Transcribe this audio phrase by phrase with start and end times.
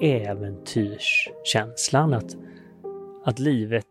[0.00, 2.14] äventyrskänslan.
[2.14, 2.36] Att,
[3.24, 3.86] att livet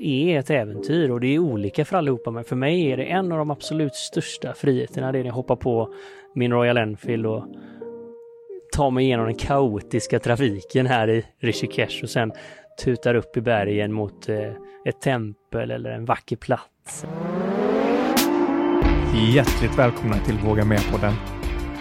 [0.00, 2.30] är ett äventyr och det är olika för allihopa.
[2.30, 5.12] Men för mig är det en av de absolut största friheterna.
[5.12, 5.94] Det är när jag hoppar på
[6.34, 7.44] min Royal Enfield och
[8.72, 12.32] tar mig igenom den kaotiska trafiken här i Rishikesh och sen
[12.84, 14.52] tutar upp i bergen mot eh,
[14.84, 17.06] ett tempel eller en vacker plats.
[19.34, 21.12] Hjärtligt välkomna till Våga Med-podden.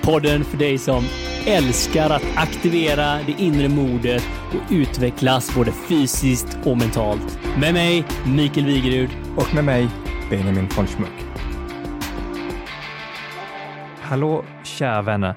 [0.03, 1.03] Podden för dig som
[1.49, 7.39] älskar att aktivera det inre modet och utvecklas både fysiskt och mentalt.
[7.59, 9.09] Med mig, Mikael Wigerud.
[9.37, 9.89] Och med mig,
[10.29, 11.25] Benjamin von Schmuck.
[13.99, 15.35] Hallå, kära vänner.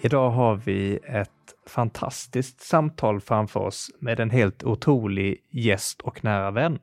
[0.00, 1.30] Idag har vi ett
[1.66, 6.78] fantastiskt samtal framför oss med en helt otrolig gäst och nära vän.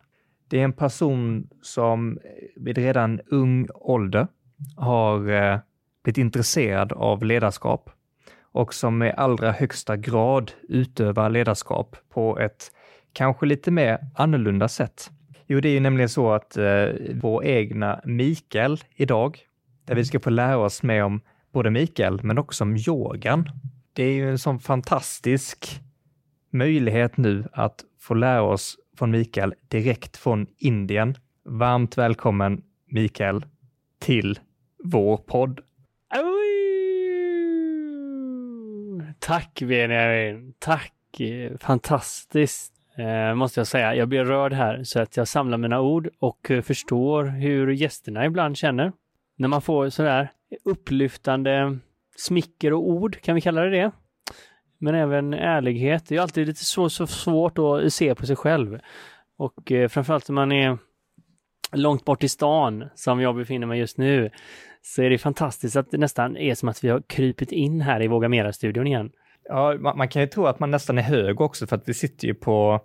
[0.50, 2.20] Det är en person som
[2.56, 4.28] vid redan ung ålder
[4.76, 5.60] har eh,
[6.04, 7.90] blivit intresserad av ledarskap
[8.52, 12.72] och som i allra högsta grad utövar ledarskap på ett
[13.14, 15.12] kanske lite mer annorlunda sätt.
[15.48, 19.40] Jo, det är ju nämligen så att eh, vår egna Mikael idag,
[19.86, 21.22] där vi ska få lära oss mer om
[21.54, 23.50] både Mikael men också om yogan.
[23.94, 25.82] Det är ju en sån fantastisk
[26.52, 31.16] möjlighet nu att få lära oss från Mikael direkt från Indien.
[31.46, 33.46] Varmt välkommen Mikael
[34.00, 34.40] till
[34.84, 35.60] vår podd.
[39.22, 40.94] Tack Benjamin, tack!
[41.60, 42.74] Fantastiskt!
[42.98, 43.96] Eh, måste jag säga.
[43.96, 48.26] Jag blir rörd här så att jag samlar mina ord och eh, förstår hur gästerna
[48.26, 48.92] ibland känner.
[49.38, 50.32] När man får sådär
[50.66, 51.78] upplyftande
[52.18, 53.92] smicker och ord, kan vi kalla det det?
[54.78, 56.06] Men även ärlighet.
[56.08, 58.80] Det är alltid lite så, så svårt att se på sig själv.
[59.38, 60.78] Och eh, framförallt när man är
[61.72, 64.30] långt bort i stan, som jag befinner mig just nu,
[64.82, 68.02] så är det fantastiskt att det nästan är som att vi har krypit in här
[68.02, 69.12] i Våga Mera-studion igen.
[69.44, 71.94] Ja, man, man, kan ju tro att man nästan är hög också för att vi
[71.94, 72.82] sitter ju på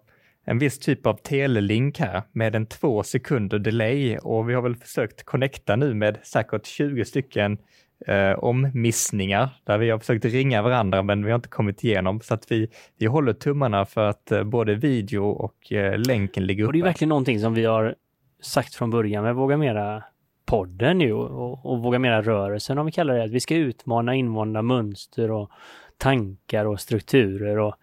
[0.47, 4.77] en viss typ av telelink här med en två sekunder delay och vi har väl
[4.77, 7.58] försökt connecta nu med säkert 20 stycken
[8.06, 12.35] eh, ommissningar där vi har försökt ringa varandra men vi har inte kommit igenom så
[12.35, 12.68] att vi,
[12.98, 16.68] vi håller tummarna för att eh, både video och eh, länken ligger uppe.
[16.68, 17.95] Och det är verkligen någonting som vi har
[18.42, 20.02] sagt från början med Våga Mera
[20.46, 24.14] podden nu och, och Våga Mera rörelsen om vi kallar det, att vi ska utmana
[24.14, 25.51] invanda mönster och
[25.98, 27.74] tankar och strukturer och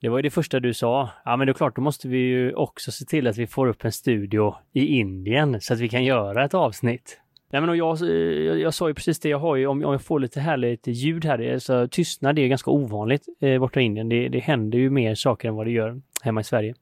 [0.00, 1.10] det var ju det första du sa.
[1.24, 3.66] Ja, men det är klart, då måste vi ju också se till att vi får
[3.66, 7.20] upp en studio i Indien så att vi kan göra ett avsnitt.
[7.50, 10.02] Nej, men jag, jag, jag sa ju precis det, jag har ju, om, om jag
[10.02, 14.08] får lite härligt ljud här, så tystnad det är ganska ovanligt eh, borta i Indien.
[14.08, 16.74] Det, det händer ju mer saker än vad det gör hemma i Sverige.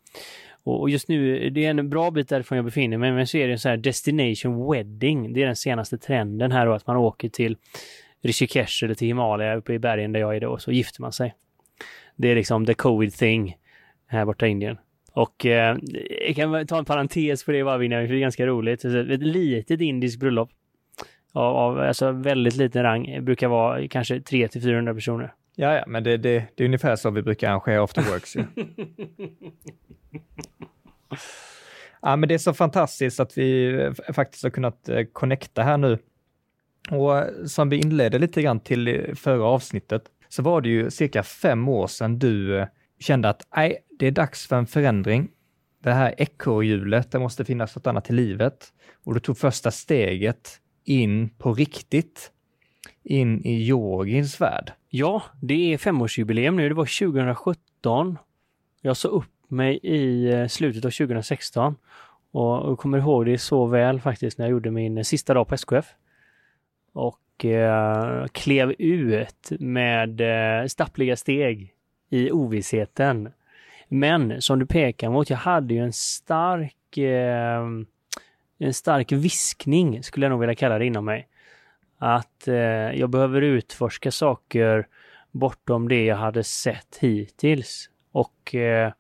[0.67, 3.37] Och, och just nu, det är en bra bit därifrån jag befinner mig, men så
[3.37, 5.33] är det en sån här destination wedding.
[5.33, 7.57] Det är den senaste trenden här då, att man åker till
[8.23, 11.13] Rishikesh eller till Himalaya uppe i bergen där jag är då, och så gifter man
[11.13, 11.35] sig.
[12.17, 13.57] Det är liksom the covid thing
[14.07, 14.79] här borta i Indien.
[15.13, 15.77] Och eh,
[16.27, 18.85] jag kan ta en parentes på det bara för det är ganska roligt.
[18.85, 20.51] Alltså, ett litet indiskt bröllop
[21.33, 25.35] av, av alltså väldigt liten rang brukar vara kanske 300 till 400 personer.
[25.59, 28.37] Ja, ja, men det, det, det är ungefär så vi brukar arrangera afterworks.
[28.37, 28.45] Ja.
[32.03, 35.99] ja, men det är så fantastiskt att vi faktiskt har kunnat eh, connecta här nu.
[36.91, 41.69] Och som vi inledde lite grann till förra avsnittet så var det ju cirka fem
[41.69, 42.67] år sedan du eh,
[43.01, 45.29] kände att nej, det är dags för en förändring.
[45.83, 48.73] Det här ekorrhjulet, det måste finnas något annat i livet.
[49.05, 52.33] Och du tog första steget in på riktigt,
[53.07, 54.73] in i yogins värld.
[54.89, 56.69] Ja, det är femårsjubileum nu.
[56.69, 58.19] Det var 2017.
[58.81, 61.77] Jag sa upp mig i eh, slutet av 2016
[62.31, 65.49] och jag kommer ihåg det så väl faktiskt när jag gjorde min eh, sista dag
[65.49, 65.87] på SKF.
[66.93, 71.73] Och eh, klev ut med eh, stappliga steg
[72.11, 73.33] i ovissheten.
[73.89, 77.63] Men som du pekar mot, jag hade ju en stark eh,
[78.59, 81.29] en stark viskning skulle jag nog vilja kalla det inom mig.
[81.99, 82.55] Att eh,
[82.99, 84.87] jag behöver utforska saker
[85.31, 88.93] bortom det jag hade sett hittills och eh,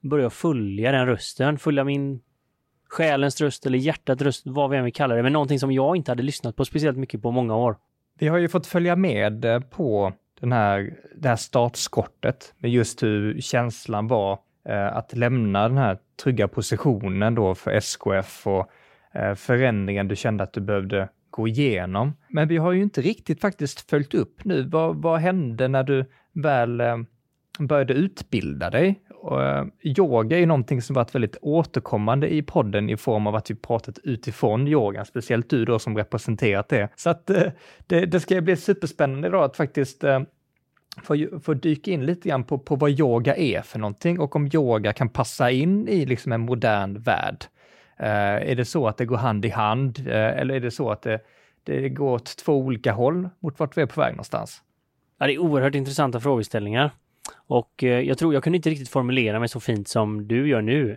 [0.00, 2.20] börja följa den rösten, följa min
[2.88, 5.96] själens röst eller hjärtats röst, vad vi än vill kalla det, men någonting som jag
[5.96, 7.76] inte hade lyssnat på speciellt mycket på många år.
[8.18, 13.02] Vi har ju fått följa med eh, på den här, det här startskottet med just
[13.02, 14.38] hur känslan var
[14.68, 18.70] eh, att lämna den här trygga positionen då för SKF och
[19.12, 21.08] eh, förändringen du kände att du behövde
[21.40, 22.12] gå igenom.
[22.28, 24.62] Men vi har ju inte riktigt faktiskt följt upp nu.
[24.62, 26.96] Vad, vad hände när du väl eh,
[27.58, 29.00] började utbilda dig?
[29.14, 33.34] Och, eh, yoga är ju någonting som varit väldigt återkommande i podden i form av
[33.34, 36.88] att vi pratat utifrån yogan, speciellt du då som representerat det.
[36.96, 37.42] Så att eh,
[37.86, 40.04] det, det ska bli superspännande idag att faktiskt
[41.02, 44.50] få, få dyka in lite grann på, på vad yoga är för någonting och om
[44.54, 47.44] yoga kan passa in i liksom en modern värld.
[48.02, 50.90] Eh, är det så att det går hand i hand eh, eller är det så
[50.90, 51.20] att det,
[51.64, 54.62] det går åt två olika håll mot vart vi är på väg någonstans?
[55.18, 56.90] Ja, det är oerhört intressanta frågeställningar.
[57.46, 60.62] Och eh, jag tror jag kunde inte riktigt formulera mig så fint som du gör
[60.62, 60.96] nu.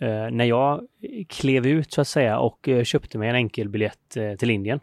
[0.00, 0.86] Eh, när jag
[1.28, 4.80] klev ut så att säga och köpte mig en enkelbiljett eh, till Indien.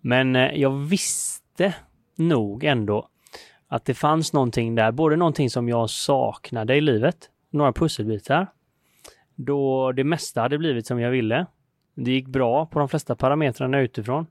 [0.00, 1.74] Men eh, jag visste
[2.16, 3.08] nog ändå
[3.68, 8.46] att det fanns någonting där, både någonting som jag saknade i livet, några pusselbitar,
[9.44, 11.46] då det mesta hade blivit som jag ville.
[11.94, 14.26] Det gick bra på de flesta parametrarna utifrån.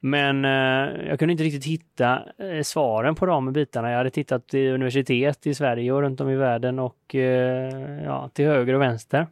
[0.00, 3.90] Men eh, jag kunde inte riktigt hitta eh, svaren på de bitarna.
[3.90, 8.30] Jag hade tittat i universitet i Sverige och runt om i världen och eh, ja,
[8.32, 9.26] till höger och vänster.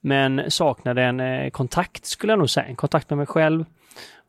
[0.00, 2.66] Men saknade en eh, kontakt skulle jag nog säga.
[2.66, 3.64] En kontakt med mig själv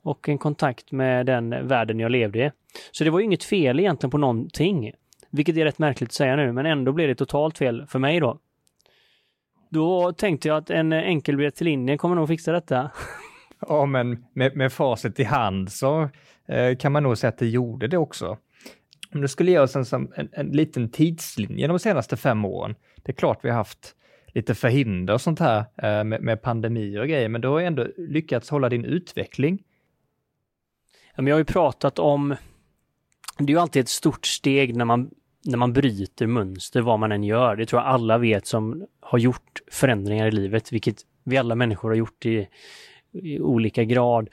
[0.03, 2.51] och en kontakt med den världen jag levde i.
[2.91, 4.91] Så det var ju inget fel egentligen på någonting.
[5.29, 8.19] Vilket är rätt märkligt att säga nu, men ändå blev det totalt fel för mig
[8.19, 8.39] då.
[9.69, 12.91] Då tänkte jag att en enkelbiljett till Indien kommer nog fixa detta.
[13.59, 16.09] Ja, men med, med facit i hand så
[16.47, 18.37] eh, kan man nog säga att det gjorde det också.
[19.13, 22.75] Om det skulle ge oss en, en, en liten tidslinje de senaste fem åren.
[23.03, 23.95] Det är klart vi har haft
[24.27, 27.87] lite förhinder och sånt här eh, med, med pandemier och grejer, men du har ändå
[27.97, 29.63] lyckats hålla din utveckling.
[31.15, 32.35] Ja, men jag har ju pratat om,
[33.37, 35.09] det är ju alltid ett stort steg när man,
[35.47, 37.55] när man bryter mönster, vad man än gör.
[37.55, 41.89] Det tror jag alla vet som har gjort förändringar i livet, vilket vi alla människor
[41.89, 42.47] har gjort i,
[43.11, 44.29] i olika grad.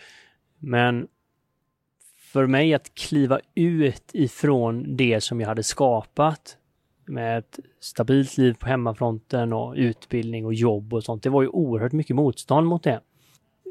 [0.58, 1.06] Men
[2.32, 6.56] för mig att kliva ut ifrån det som jag hade skapat
[7.06, 11.22] med ett stabilt liv på hemmafronten och utbildning och jobb och sånt.
[11.22, 13.00] Det var ju oerhört mycket motstånd mot det.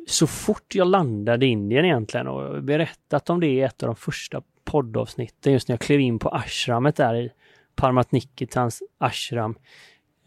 [0.07, 3.95] Så fort jag landade i Indien egentligen och berättat om det i ett av de
[3.95, 7.31] första poddavsnitten, just när jag klev in på ashramet där i
[7.75, 9.55] Parmat Nikitans ashram.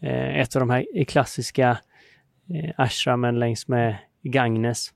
[0.01, 1.77] Eh, ett av de här klassiska
[2.53, 4.93] eh, ashramen längs med Gagnes.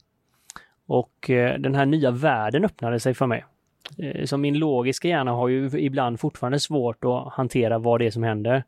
[0.88, 3.46] Och eh, den här nya världen öppnade sig för mig.
[3.98, 8.12] Eh, så min logiska hjärna har ju ibland fortfarande svårt att hantera vad det är
[8.12, 8.64] som händer.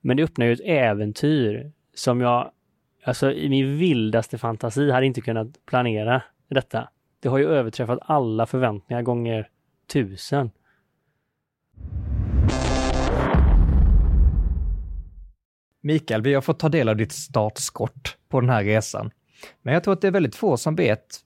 [0.00, 2.50] Men det öppnar ju ett äventyr som jag,
[3.04, 6.88] alltså i min vildaste fantasi hade inte kunnat planera detta.
[7.20, 9.48] Det har ju överträffat alla förväntningar gånger
[9.86, 10.50] tusen.
[15.80, 19.10] Mikael, vi har fått ta del av ditt startskott på den här resan.
[19.62, 21.20] Men jag tror att det är väldigt få som vet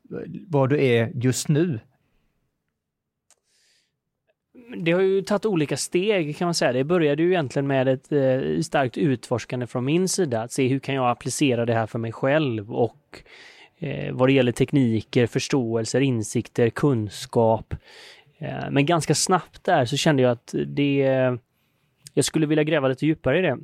[0.49, 1.81] vad du är just nu.
[4.77, 6.73] Det har ju tagit olika steg kan man säga.
[6.73, 10.79] Det började ju egentligen med ett eh, starkt utforskande från min sida, att se hur
[10.79, 13.23] kan jag applicera det här för mig själv och
[13.79, 17.75] eh, vad det gäller tekniker, förståelser, insikter, kunskap.
[18.39, 20.99] Eh, men ganska snabbt där så kände jag att det,
[22.15, 23.59] jag skulle vilja gräva lite djupare i det.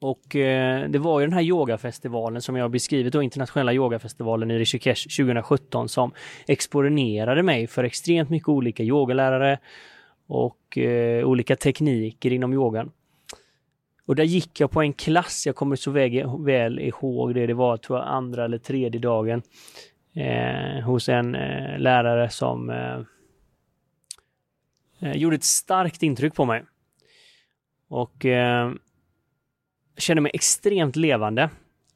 [0.00, 4.50] Och eh, det var ju den här yogafestivalen som jag har beskrivit då, internationella yogafestivalen
[4.50, 6.12] i Rishikesh 2017 som
[6.46, 9.58] exponerade mig för extremt mycket olika yogalärare
[10.26, 12.90] och eh, olika tekniker inom yogan.
[14.06, 17.54] Och där gick jag på en klass, jag kommer så väl, väl ihåg det, det
[17.54, 19.42] var tror jag andra eller tredje dagen
[20.14, 23.00] eh, hos en eh, lärare som eh,
[25.00, 26.64] Eh, gjorde ett starkt intryck på mig.
[27.88, 28.72] Och eh,
[29.96, 31.50] kände mig extremt levande.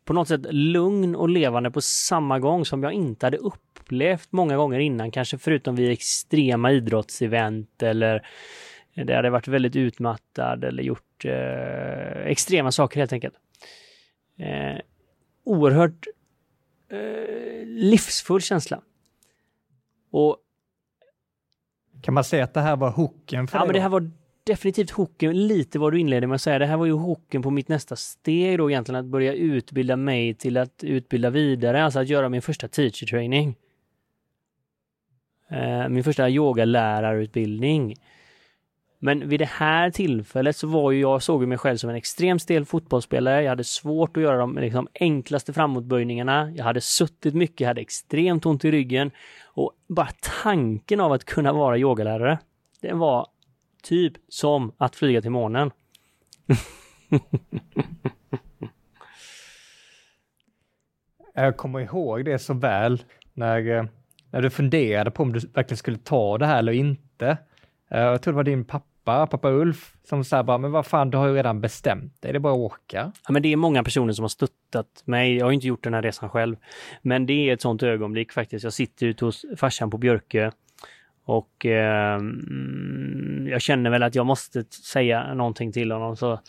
[0.04, 4.56] På något sätt lugn och levande på samma gång som jag inte hade upplevt många
[4.56, 8.26] gånger innan, kanske förutom vid extrema idrottsevent eller
[8.94, 13.34] det hade varit väldigt utmattad eller gjort eh, extrema saker helt enkelt.
[14.38, 14.80] Eh,
[15.44, 16.06] oerhört
[16.88, 18.82] eh, livsfull känsla.
[20.10, 20.36] Och
[22.02, 24.10] kan man säga att det här var hooken för Ja, dig men det här var
[24.44, 26.58] definitivt hooken, lite vad du inledde med att säga.
[26.58, 30.34] Det här var ju hooken på mitt nästa steg då egentligen, att börja utbilda mig
[30.34, 33.56] till att utbilda vidare, alltså att göra min första teacher training.
[35.50, 37.94] Eh, min första yogalärarutbildning.
[39.02, 42.42] Men vid det här tillfället så var ju jag, såg mig själv som en extremt
[42.42, 43.42] stel fotbollsspelare.
[43.42, 46.50] Jag hade svårt att göra de liksom, enklaste framåtböjningarna.
[46.56, 49.10] Jag hade suttit mycket, jag hade extremt ont i ryggen.
[49.44, 50.08] Och bara
[50.42, 52.38] tanken av att kunna vara yogalärare,
[52.80, 53.26] den var
[53.82, 55.70] Typ som att flyga till månen.
[61.34, 63.02] Jag kommer ihåg det så väl
[63.32, 63.84] när, eh,
[64.30, 67.38] när du funderade på om du verkligen skulle ta det här eller inte.
[67.90, 71.10] Eh, jag tror det var din pappa, pappa Ulf, som säger bara, men vad fan,
[71.10, 73.12] du har ju redan bestämt dig, det är bara att åka.
[73.26, 75.36] Ja, men det är många personer som har stöttat mig.
[75.36, 76.56] Jag har inte gjort den här resan själv.
[77.02, 78.64] Men det är ett sånt ögonblick faktiskt.
[78.64, 80.50] Jag sitter ute hos farsan på Björkö
[81.24, 82.20] Och eh,
[83.50, 86.16] jag känner väl att jag måste säga någonting till honom.
[86.16, 86.40] Så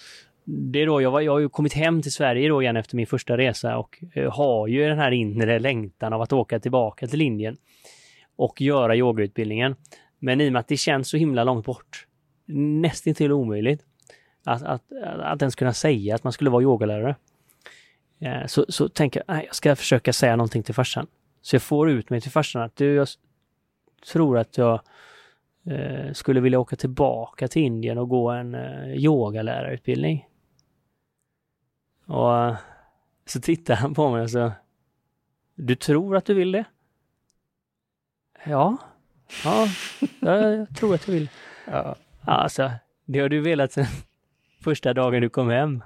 [0.46, 2.96] det är då jag, var, jag har ju kommit hem till Sverige då igen efter
[2.96, 7.08] min första resa och eh, har ju den här inre längtan av att åka tillbaka
[7.08, 7.58] till Indien
[8.36, 9.76] och göra yogautbildningen.
[10.20, 12.08] Men i och med att det känns så himla långt bort,
[12.54, 13.86] nästintill omöjligt,
[14.44, 14.82] att, att,
[15.20, 17.16] att ens kunna säga att man skulle vara yogalärare.
[18.20, 21.08] Eh, så, så tänker jag, jag ska försöka säga någonting till farsan.
[21.42, 23.08] Så jag får ut mig till farsan att du, jag
[24.12, 24.82] tror att jag
[25.66, 30.28] eh, skulle vilja åka tillbaka till Indien och gå en eh, yogalärarutbildning.
[32.06, 32.56] Och eh,
[33.26, 34.52] så tittar han på mig och så,
[35.56, 36.66] du tror att du vill det?
[38.46, 38.78] Ja,
[39.44, 39.68] ja,
[40.20, 41.30] jag tror att jag vill.
[41.66, 41.96] Ja.
[42.26, 42.72] Alltså,
[43.06, 43.86] det har du velat sedan
[44.64, 45.84] första dagen du kom hem.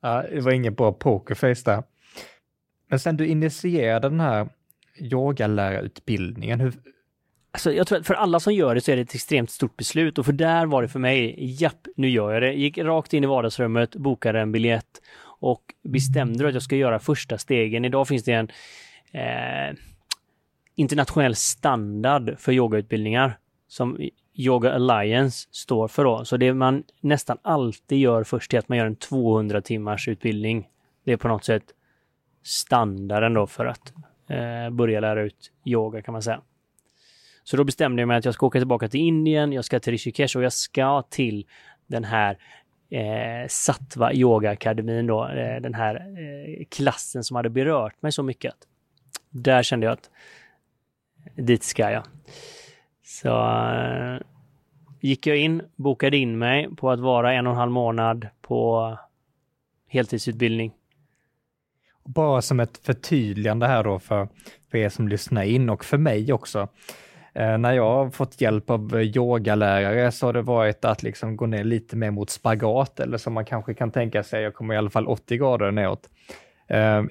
[0.00, 1.82] Ja, det var ingen bra pokerface där.
[2.88, 4.48] Men sen du initierade den här
[4.98, 6.72] yogalärarutbildningen, hur...
[7.50, 9.76] Alltså jag tror att för alla som gör det så är det ett extremt stort
[9.76, 12.52] beslut och för där var det för mig, japp, nu gör jag det.
[12.52, 17.38] Gick rakt in i vardagsrummet, bokade en biljett och bestämde att jag ska göra första
[17.38, 17.84] stegen.
[17.84, 18.48] Idag finns det en
[19.12, 19.76] eh,
[20.74, 26.24] internationell standard för yogautbildningar som Yoga Alliance står för då.
[26.24, 30.68] Så det man nästan alltid gör först är att man gör en 200 timmars utbildning.
[31.04, 31.64] Det är på något sätt
[32.42, 33.92] standarden då för att
[34.28, 36.40] eh, börja lära ut yoga kan man säga.
[37.44, 39.92] Så då bestämde jag mig att jag ska åka tillbaka till Indien, jag ska till
[39.92, 41.46] Rishikesh och jag ska till
[41.86, 42.38] den här
[42.90, 48.22] eh, Sattva Yoga Akademin då, eh, den här eh, klassen som hade berört mig så
[48.22, 48.54] mycket.
[49.30, 50.10] Där kände jag att
[51.36, 52.02] dit ska jag.
[53.14, 54.18] Så eh,
[55.00, 58.98] gick jag in, bokade in mig på att vara en och en halv månad på
[59.88, 60.72] heltidsutbildning.
[62.04, 64.28] Bara som ett förtydligande här då för,
[64.70, 66.68] för er som lyssnar in och för mig också.
[67.32, 71.46] Eh, när jag har fått hjälp av yogalärare så har det varit att liksom gå
[71.46, 74.76] ner lite mer mot spagat eller som man kanske kan tänka sig, jag kommer i
[74.78, 76.08] alla fall 80 grader neråt.
[76.68, 77.10] Ehm,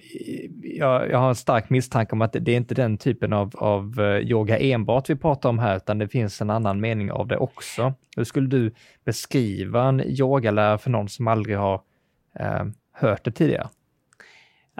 [0.63, 3.99] jag, jag, har en stark misstanke om att det är inte den typen av, av
[3.99, 7.37] eh, yoga enbart vi pratar om här, utan det finns en annan mening av det
[7.37, 7.93] också.
[8.15, 8.71] Hur skulle du
[9.05, 11.81] beskriva en yogalärare för någon som aldrig har
[12.39, 13.69] eh, hört det tidigare?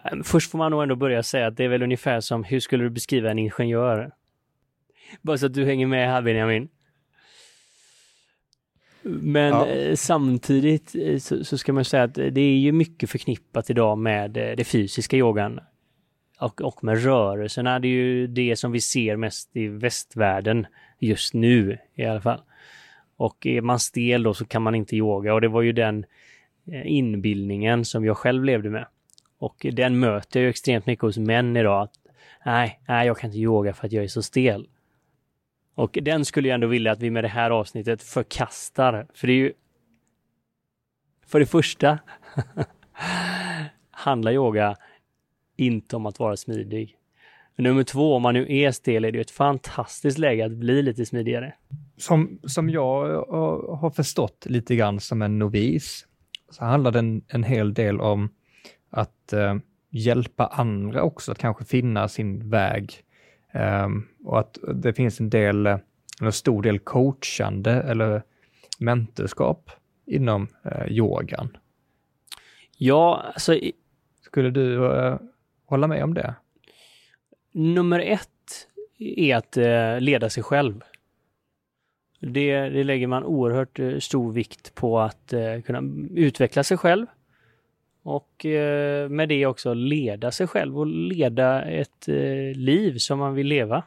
[0.04, 2.60] Ehm, först får man nog ändå börja säga att det är väl ungefär som, hur
[2.60, 4.12] skulle du beskriva en ingenjör?
[5.22, 6.70] Bara så att du hänger med här Benjamin.
[9.04, 9.68] Men ja.
[9.68, 13.98] Eh, samtidigt eh, så, så, ska man säga att det är ju mycket förknippat idag
[13.98, 15.60] med eh, det fysiska yogan
[16.40, 17.80] och, och med rörelserna.
[17.80, 20.66] Det är ju det som vi ser mest i västvärlden
[21.00, 22.42] just nu i alla fall.
[23.18, 26.06] Och är man stel då så kan man inte yoga och det var ju den
[26.86, 28.86] inbildningen som jag själv levde med.
[29.38, 31.82] Och den möter jag ju extremt mycket hos män idag.
[31.82, 31.94] Att,
[32.46, 34.68] nej, nej, jag kan inte yoga för att jag är så stel.
[35.76, 39.08] Och den skulle jag ändå vilja att vi med det här avsnittet förkastar.
[39.14, 39.54] För det är ju...
[41.26, 42.00] För det första
[43.92, 44.76] handlar yoga
[45.58, 46.98] inte om att vara smidig.
[47.56, 51.06] Nummer två, om man nu är stel är det ett fantastiskt läge att bli lite
[51.06, 51.54] smidigare.
[51.98, 56.06] Som, som jag eh, har förstått lite grann som en novis,
[56.50, 58.30] så handlar det en, en hel del om
[58.90, 59.56] att eh,
[59.90, 63.04] hjälpa andra också att kanske finna sin väg
[63.54, 65.66] Um, och att det finns en del,
[66.22, 68.24] en stor del coachande eller
[68.80, 69.72] mentorskap
[70.06, 71.58] inom uh, yogan.
[72.78, 73.60] Ja, alltså...
[74.22, 75.16] Skulle du uh,
[75.66, 76.36] hålla med om det?
[77.52, 78.68] Nummer ett
[79.00, 80.82] är att uh, leda sig själv.
[82.20, 85.34] Det, det, lägger man oerhört stor vikt på att
[85.66, 85.82] kunna
[86.16, 87.06] utveckla sig själv
[88.04, 93.34] och eh, med det också leda sig själv och leda ett eh, liv som man
[93.34, 93.84] vill leva.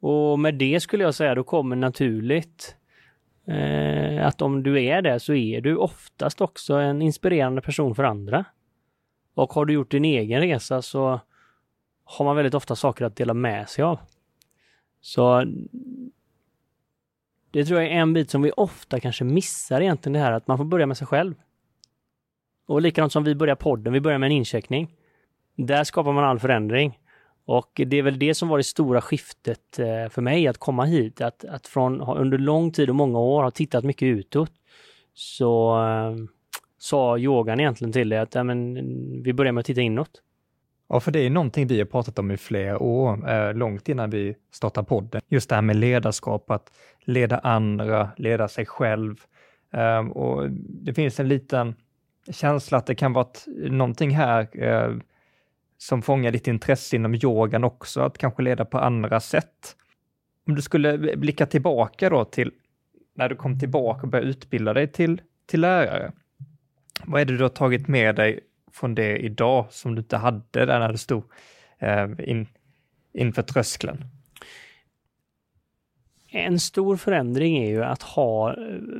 [0.00, 2.76] Och med det skulle jag säga, då kommer naturligt
[3.46, 8.04] eh, att om du är det så är du oftast också en inspirerande person för
[8.04, 8.44] andra.
[9.34, 11.20] Och har du gjort din egen resa så
[12.04, 13.98] har man väldigt ofta saker att dela med sig av.
[15.00, 15.44] Så
[17.50, 20.46] det tror jag är en bit som vi ofta kanske missar egentligen det här att
[20.46, 21.34] man får börja med sig själv.
[22.70, 24.90] Och likadant som vi börjar podden, vi börjar med en incheckning.
[25.56, 26.98] Där skapar man all förändring.
[27.44, 30.84] Och det är väl det som var det stora skiftet eh, för mig att komma
[30.84, 31.20] hit.
[31.20, 34.52] Att, att från under lång tid och många år ha tittat mycket utåt
[35.14, 36.16] så äh,
[36.78, 38.74] sa yogan egentligen till dig att äh, men,
[39.22, 40.22] vi börjar med att titta inåt.
[40.88, 44.10] Ja, för det är någonting vi har pratat om i flera år, eh, långt innan
[44.10, 45.20] vi startade podden.
[45.28, 49.16] Just det här med ledarskap, att leda andra, leda sig själv.
[49.72, 51.74] Eh, och det finns en liten
[52.30, 54.96] känsla att det kan vara ett, någonting här eh,
[55.78, 59.76] som fångar ditt intresse inom yogan också, att kanske leda på andra sätt.
[60.46, 62.52] om du skulle blicka tillbaka då till
[63.14, 66.12] när du kom tillbaka och började utbilda dig till, till lärare.
[67.04, 68.40] Vad är det du har tagit med dig
[68.72, 71.24] från det idag som du inte hade där när du stod
[71.78, 72.46] eh, in,
[73.12, 74.04] inför tröskeln?
[76.32, 78.56] En stor förändring är ju att ha eh,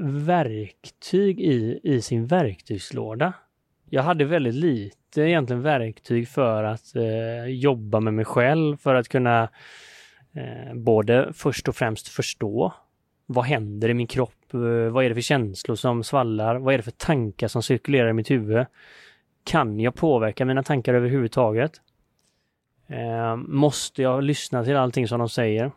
[0.07, 3.33] verktyg i, i sin verktygslåda.
[3.91, 9.09] Jag hade väldigt lite egentligen verktyg för att eh, jobba med mig själv, för att
[9.09, 9.49] kunna
[10.33, 12.73] eh, både först och främst förstå
[13.33, 14.55] vad händer i min kropp?
[14.55, 14.61] Eh,
[14.93, 16.57] vad är det för känslor som svallar?
[16.57, 18.67] Vad är det för tankar som cirkulerar i mitt huvud?
[19.45, 21.73] Kan jag påverka mina tankar överhuvudtaget?
[22.87, 25.73] Eh, måste jag lyssna till allting som de säger?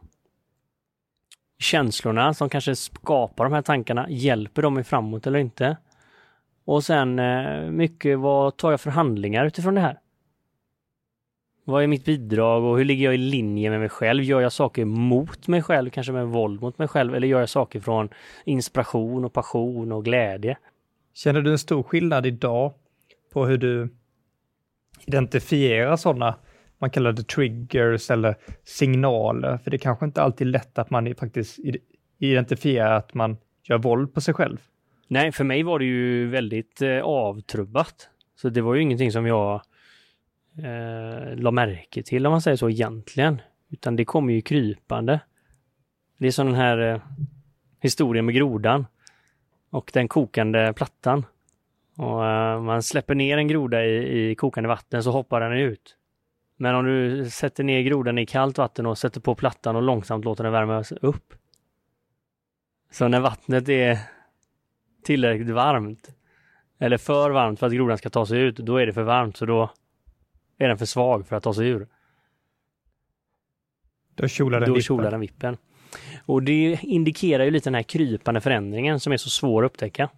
[1.64, 5.78] Känslorna som kanske skapar de här tankarna, hjälper de mig framåt eller inte?
[6.66, 10.00] Och sen eh, mycket, vad tar jag för handlingar utifrån det här?
[11.66, 14.24] Vad är mitt bidrag och hur ligger jag i linje med mig själv?
[14.24, 17.50] Gör jag saker mot mig själv, kanske med våld mot mig själv, eller gör jag
[17.50, 18.10] saker från
[18.46, 20.58] inspiration och passion och glädje?
[21.14, 22.74] Känner du en stor skillnad idag
[23.34, 23.90] på hur du
[25.06, 26.36] identifierar sådana,
[26.84, 29.58] man kallar det triggers eller signaler?
[29.58, 31.60] För det är kanske inte alltid är lätt att man faktiskt
[32.20, 34.58] identifierar att man gör våld på sig själv.
[35.08, 38.10] Nej, för mig var det ju väldigt eh, avtrubbat.
[38.36, 39.62] Så det var ju ingenting som jag
[40.58, 43.42] eh, la märke till om man säger så egentligen.
[43.72, 45.20] Utan det kommer ju krypande.
[46.18, 47.02] Det är som den här eh,
[47.82, 48.86] historien med grodan
[49.70, 51.26] och den kokande plattan.
[51.98, 55.98] Och eh, man släpper ner en groda i, i kokande vatten så hoppar den ut.
[56.56, 60.26] Men om du sätter ner grodan i kallt vatten och sätter på plattan och långsamt
[60.26, 61.34] låter den värmas upp.
[62.92, 64.00] Så när vattnet är
[65.04, 66.10] tillräckligt varmt,
[66.80, 69.38] eller för varmt för att grodan ska ta sig ut, då är det för varmt
[69.38, 69.72] så då
[70.58, 71.88] är den för svag för att ta sig ur.
[74.16, 74.84] Då kjolar den Då vippen.
[74.84, 75.58] kjolar den vippen.
[76.26, 80.10] Och det indikerar ju lite den här krypande förändringen som är så svår att upptäcka.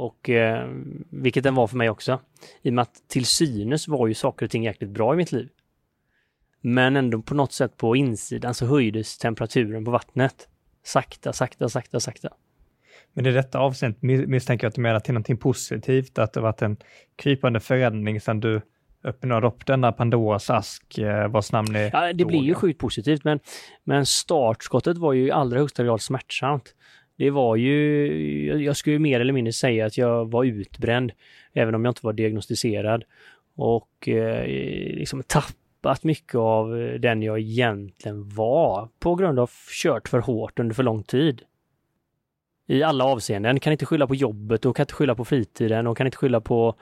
[0.00, 0.68] Och eh,
[1.10, 2.20] vilket den var för mig också.
[2.62, 5.32] I och med att till synes var ju saker och ting jäkligt bra i mitt
[5.32, 5.48] liv.
[6.60, 10.48] Men ändå på något sätt på insidan så höjdes temperaturen på vattnet.
[10.82, 12.28] Sakta, sakta, sakta, sakta.
[13.12, 16.62] Men i detta avseendet misstänker jag att du menar till någonting positivt, att det varit
[16.62, 16.76] en
[17.16, 18.60] krypande förändring sedan du
[19.04, 21.90] öppnar upp denna Pandoras ask, eh, vars namn är...
[21.92, 23.40] Ja, det blir ju sjukt positivt, men,
[23.84, 26.74] men startskottet var ju i allra högsta grad smärtsamt.
[27.20, 31.12] Det var ju, jag skulle mer eller mindre säga att jag var utbränd,
[31.52, 33.04] även om jag inte var diagnostiserad.
[33.56, 34.46] Och eh,
[34.96, 36.68] liksom tappat mycket av
[37.00, 39.50] den jag egentligen var på grund av
[39.82, 41.42] kört för hårt under för lång tid.
[42.66, 43.60] I alla avseenden.
[43.60, 46.40] Kan inte skylla på jobbet och kan inte skylla på fritiden och kan inte skylla
[46.40, 46.74] på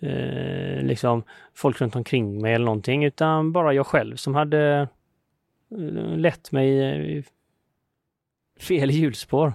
[0.00, 1.22] eh, liksom
[1.54, 4.88] folk runt omkring mig eller någonting, utan bara jag själv som hade
[5.70, 6.68] eh, lett mig
[7.18, 7.24] i
[8.60, 9.54] fel hjulspår.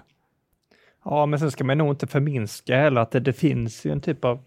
[1.06, 4.02] Ja, men sen ska man nog inte förminska heller att det, det finns ju en
[4.02, 4.40] typ av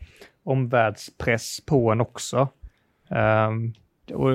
[0.44, 2.48] omvärldspress på en också.
[3.08, 3.74] Um,
[4.14, 4.30] och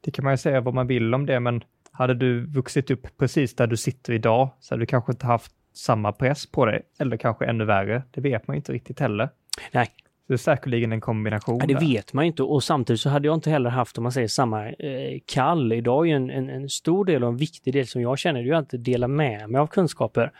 [0.00, 3.06] det kan man ju säga vad man vill om det, men hade du vuxit upp
[3.18, 6.82] precis där du sitter idag så hade du kanske inte haft samma press på dig,
[6.98, 8.02] eller kanske ännu värre.
[8.10, 9.28] Det vet man inte riktigt heller.
[9.72, 9.88] Nej,
[10.28, 11.58] det är säkerligen en kombination.
[11.60, 11.80] Ja, det där.
[11.80, 14.68] vet man inte och samtidigt så hade jag inte heller haft, om man säger samma
[14.68, 15.72] eh, kall.
[15.72, 18.40] Idag är ju en, en, en, stor del och en viktig del som jag känner,
[18.40, 20.32] det är ju att dela med mig av kunskaper.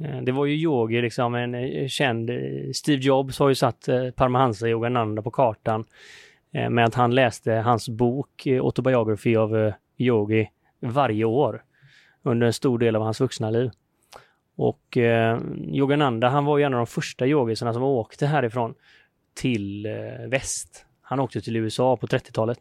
[0.00, 2.36] Eh, det var ju yogi, liksom en eh, känd, eh,
[2.74, 5.84] Steve Jobs har ju satt Paramahansa Yogananda på kartan
[6.70, 11.62] med att han läste hans bok Autobiography of Yogi varje år
[12.22, 13.70] under en stor del av hans vuxna liv.
[14.56, 18.74] Och eh, Yogananda, han var ju en av de första yogisarna som åkte härifrån
[19.34, 20.86] till eh, väst.
[21.02, 22.58] Han åkte till USA på 30-talet.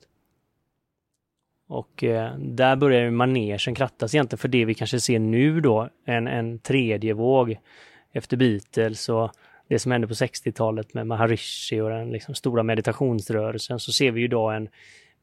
[1.73, 6.27] Och eh, där började manegen krattas egentligen för det vi kanske ser nu då, en,
[6.27, 7.57] en tredje våg
[8.12, 9.31] efter Beatles och
[9.67, 14.19] det som hände på 60-talet med Maharishi och den liksom stora meditationsrörelsen, så ser vi
[14.19, 14.69] ju idag en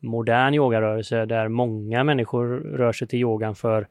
[0.00, 3.86] modern yogarörelse där många människor rör sig till yogan för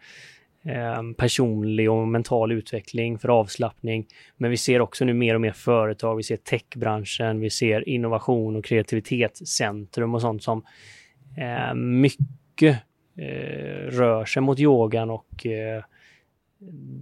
[0.63, 4.07] Eh, personlig och mental utveckling för avslappning.
[4.37, 8.55] Men vi ser också nu mer och mer företag, vi ser techbranschen, vi ser innovation
[8.55, 10.63] och kreativitetscentrum och sånt som
[11.37, 12.27] eh, mycket
[12.63, 15.83] eh, rör sig mot yogan och eh,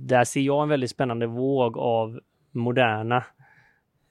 [0.08, 2.20] där ser jag en väldigt spännande våg av
[2.52, 3.24] moderna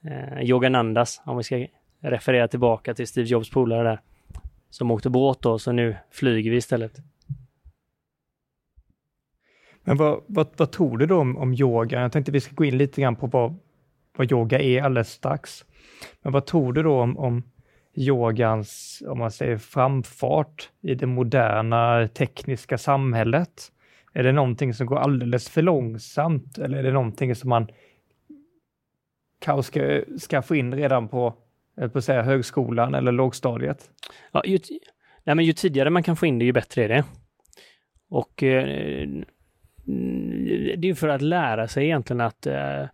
[0.05, 1.67] eh, yoganandas, om vi ska
[1.99, 4.01] referera tillbaka till Steve Jobs polare där,
[4.69, 6.97] som åkte båt då, så nu flyger vi istället.
[9.83, 12.01] Men vad, vad, vad tror du då om, om yoga?
[12.01, 13.55] Jag tänkte vi ska gå in lite grann på vad,
[14.17, 15.65] vad yoga är alldeles strax.
[16.21, 17.43] Men vad tror du då om, om
[17.97, 23.71] yogans, om man säger framfart i det moderna tekniska samhället?
[24.13, 27.67] Är det någonting som går alldeles för långsamt eller är det någonting som man
[29.39, 31.33] kanske ska, ska få in redan på,
[31.81, 33.89] eh, på säga, högskolan eller lågstadiet?
[34.31, 34.59] Ja, ju,
[35.23, 37.03] nej, men ju tidigare man kan få in det, ju bättre är det.
[38.09, 39.07] Och eh,
[40.77, 42.85] det är för att lära sig egentligen att eh,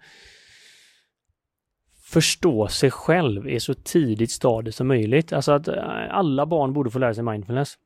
[2.14, 5.34] förstå sig själv i så tidigt stadie som möjligt.
[5.34, 7.78] Alltså att eh, alla barn borde få lära sig mindfulness.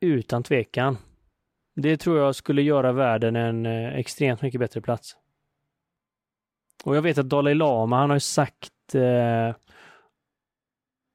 [0.00, 0.96] Utan tvekan.
[1.76, 5.16] Det tror jag skulle göra världen en eh, extremt mycket bättre plats.
[6.84, 9.56] Och jag vet att Dalai Lama, han har ju sagt eh,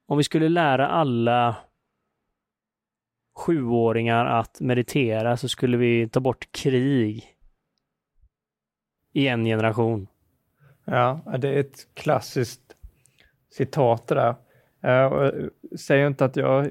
[0.08, 1.56] om vi skulle lära alla
[3.36, 7.36] sjuåringar att meditera så skulle vi ta bort krig
[9.14, 10.08] i en generation.
[10.92, 12.62] Ja, det är ett klassiskt
[13.52, 14.36] citat det där.
[14.82, 15.34] Jag
[15.80, 16.70] säger inte att jag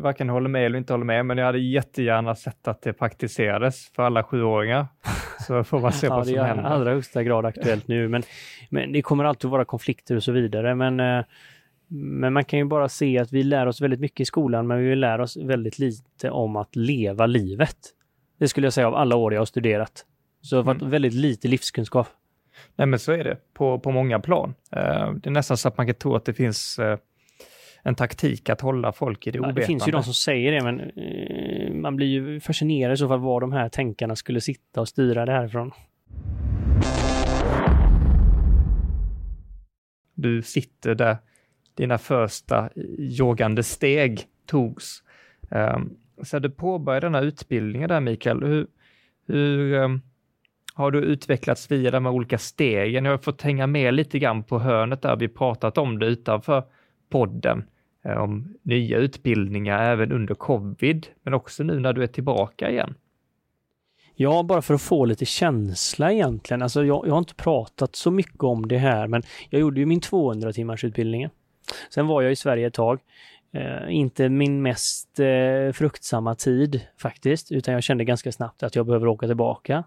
[0.00, 3.88] varken håller med eller inte håller med, men jag hade jättegärna sett att det praktiserades
[3.88, 4.86] för alla sjuåringar.
[5.46, 6.54] Så får man se ja, vad som händer.
[6.54, 8.22] Det är i allra högsta grad aktuellt nu, men,
[8.70, 10.74] men det kommer alltid vara konflikter och så vidare.
[10.74, 11.24] Men, eh,
[11.88, 14.78] men man kan ju bara se att vi lär oss väldigt mycket i skolan, men
[14.78, 17.76] vi lär oss väldigt lite om att leva livet.
[18.38, 20.06] Det skulle jag säga av alla år jag har studerat.
[20.40, 20.90] Så jag har fått mm.
[20.90, 22.08] väldigt lite livskunskap.
[22.76, 24.54] Nej, men så är det på, på många plan.
[24.76, 26.96] Uh, det är nästan så att man kan tro att det finns uh,
[27.82, 29.38] en taktik att hålla folk i det.
[29.38, 32.96] Ja, det finns ju de som säger det, men uh, man blir ju fascinerad i
[32.96, 35.70] så fall var de här tänkarna skulle sitta och styra det härifrån.
[40.14, 41.16] Du sitter där
[41.74, 45.02] dina första yogande steg togs.
[46.22, 48.42] Så du påbörjade denna utbildningen där Mikael.
[48.42, 48.66] Hur,
[49.26, 50.00] hur
[50.82, 53.04] har du utvecklats via de här olika stegen?
[53.04, 56.64] Jag har fått hänga med lite grann på hörnet där vi pratat om det utanför
[57.10, 57.64] podden,
[58.04, 62.94] eh, om nya utbildningar även under covid, men också nu när du är tillbaka igen.
[64.14, 66.62] Ja, bara för att få lite känsla egentligen.
[66.62, 69.86] Alltså jag, jag har inte pratat så mycket om det här, men jag gjorde ju
[69.86, 71.28] min 200 timmars utbildning.
[71.90, 72.98] Sen var jag i Sverige ett tag.
[73.54, 78.86] Eh, inte min mest eh, fruktsamma tid faktiskt, utan jag kände ganska snabbt att jag
[78.86, 79.84] behöver åka tillbaka.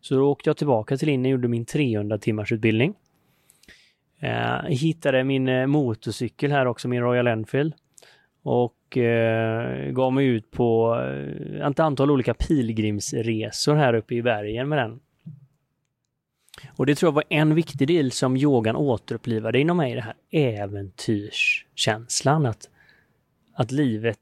[0.00, 2.94] Så då åkte jag tillbaka till Indien och gjorde min 300 timmars utbildning.
[4.20, 7.74] Eh, hittade min eh, motorcykel här också, min Royal Enfield.
[8.42, 14.68] Och eh, gav mig ut på eh, ett antal olika pilgrimsresor här uppe i bergen
[14.68, 15.00] med den.
[16.76, 20.14] Och det tror jag var en viktig del som yogan återupplivade inom mig, det här
[20.30, 22.46] äventyrskänslan.
[22.46, 22.68] Att,
[23.60, 24.18] att livet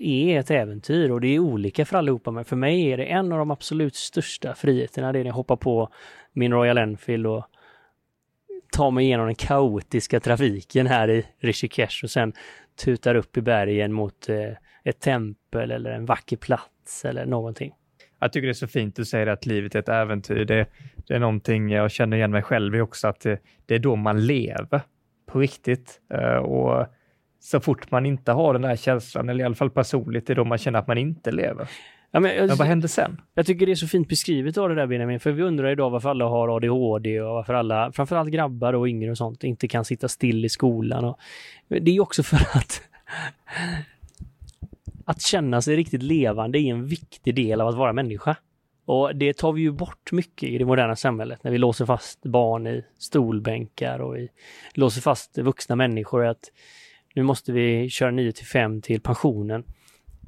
[0.00, 2.30] är ett äventyr och det är olika för allihopa.
[2.30, 5.12] Men för mig är det en av de absolut största friheterna.
[5.12, 5.88] Det är när jag hoppar på
[6.32, 7.44] min Royal Enfield och
[8.72, 12.32] tar mig igenom den kaotiska trafiken här i Rishikesh och sen
[12.84, 14.52] tutar upp i bergen mot eh,
[14.84, 17.74] ett tempel eller en vacker plats eller någonting.
[18.18, 20.44] Jag tycker det är så fint du säger att livet är ett äventyr.
[20.44, 20.66] Det,
[21.06, 23.96] det är någonting jag känner igen mig själv i också, att det, det är då
[23.96, 24.80] man lever
[25.26, 26.00] på riktigt.
[26.14, 26.86] Uh, och
[27.42, 30.34] så fort man inte har den här känslan, eller i alla fall personligt, det är
[30.34, 31.68] då man känner att man inte lever.
[32.10, 33.20] Ja, men, jag, men vad händer sen?
[33.34, 35.90] Jag tycker det är så fint beskrivet av det där Benjamin, för vi undrar idag
[35.90, 39.84] varför alla har ADHD och varför alla, framförallt grabbar och yngre och sånt, inte kan
[39.84, 41.04] sitta still i skolan.
[41.04, 41.18] Och,
[41.68, 42.82] det är också för att
[45.04, 48.36] att känna sig riktigt levande är en viktig del av att vara människa.
[48.84, 52.22] Och det tar vi ju bort mycket i det moderna samhället när vi låser fast
[52.22, 54.28] barn i stolbänkar och vi
[54.74, 56.50] låser fast vuxna människor att
[57.14, 59.64] nu måste vi köra 9 till 5 till pensionen.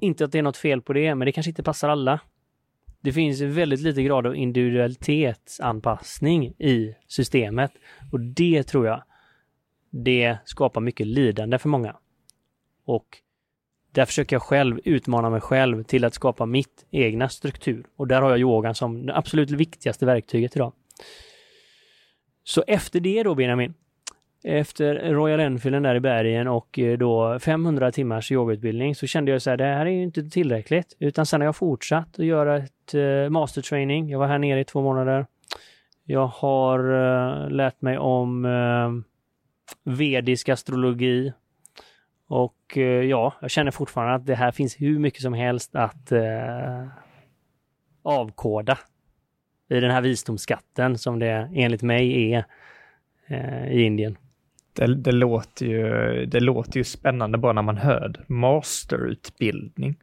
[0.00, 2.20] Inte att det är något fel på det, men det kanske inte passar alla.
[3.00, 7.72] Det finns väldigt lite grad av individualitetsanpassning i systemet
[8.12, 9.02] och det tror jag,
[9.90, 11.96] det skapar mycket lidande för många.
[12.84, 13.18] Och
[13.92, 17.86] där försöker jag själv utmana mig själv till att skapa mitt egna struktur.
[17.96, 20.72] Och där har jag yogan som det absolut viktigaste verktyget idag.
[22.44, 23.74] Så efter det då Benjamin,
[24.44, 29.42] efter Royal Enfielden där i bergen och eh, då 500 timmars yogautbildning så kände jag
[29.42, 30.96] så här, det här är ju inte tillräckligt.
[30.98, 34.10] Utan sen har jag fortsatt att göra ett eh, mastertraining.
[34.10, 35.26] Jag var här nere i två månader.
[36.04, 39.04] Jag har eh, lärt mig om
[39.84, 41.32] vedisk astrologi,
[42.28, 42.76] och
[43.08, 46.12] ja, jag känner fortfarande att det här finns hur mycket som helst att
[48.02, 48.78] avkoda
[49.68, 52.44] i den här visdomsskatten som det enligt mig är
[53.70, 54.16] i Indien.
[54.74, 59.96] Det, det, låter ju, det låter ju spännande bara när man hör masterutbildning.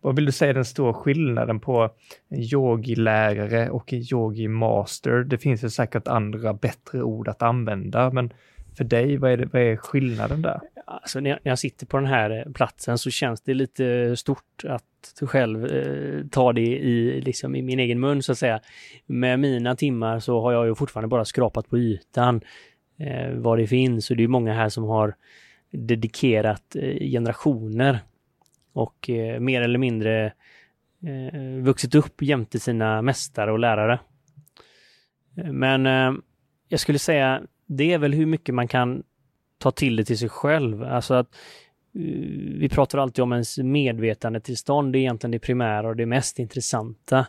[0.00, 1.90] Vad vill du säga är den stora skillnaden på
[2.28, 5.24] en yogilärare och en yogimaster?
[5.24, 8.32] Det finns ju säkert andra bättre ord att använda, men
[8.76, 9.16] för dig?
[9.16, 10.60] Vad är, det, vad är skillnaden där?
[10.86, 14.16] Alltså när jag, när jag sitter på den här eh, platsen så känns det lite
[14.16, 18.60] stort att själv eh, ta det i, liksom, i min egen mun så att säga.
[19.06, 22.40] Med mina timmar så har jag ju fortfarande bara skrapat på ytan
[22.98, 25.14] eh, vad det finns och det är många här som har
[25.70, 27.98] dedikerat eh, generationer
[28.72, 30.32] och eh, mer eller mindre
[31.02, 33.98] eh, vuxit upp jämte sina mästare och lärare.
[35.36, 36.12] Eh, men eh,
[36.68, 39.02] jag skulle säga det är väl hur mycket man kan
[39.58, 40.82] ta till det till sig själv.
[40.82, 41.34] Alltså att
[41.94, 42.00] eh,
[42.58, 47.26] vi pratar alltid om ens medvetandetillstånd, det är egentligen det primära och det mest intressanta.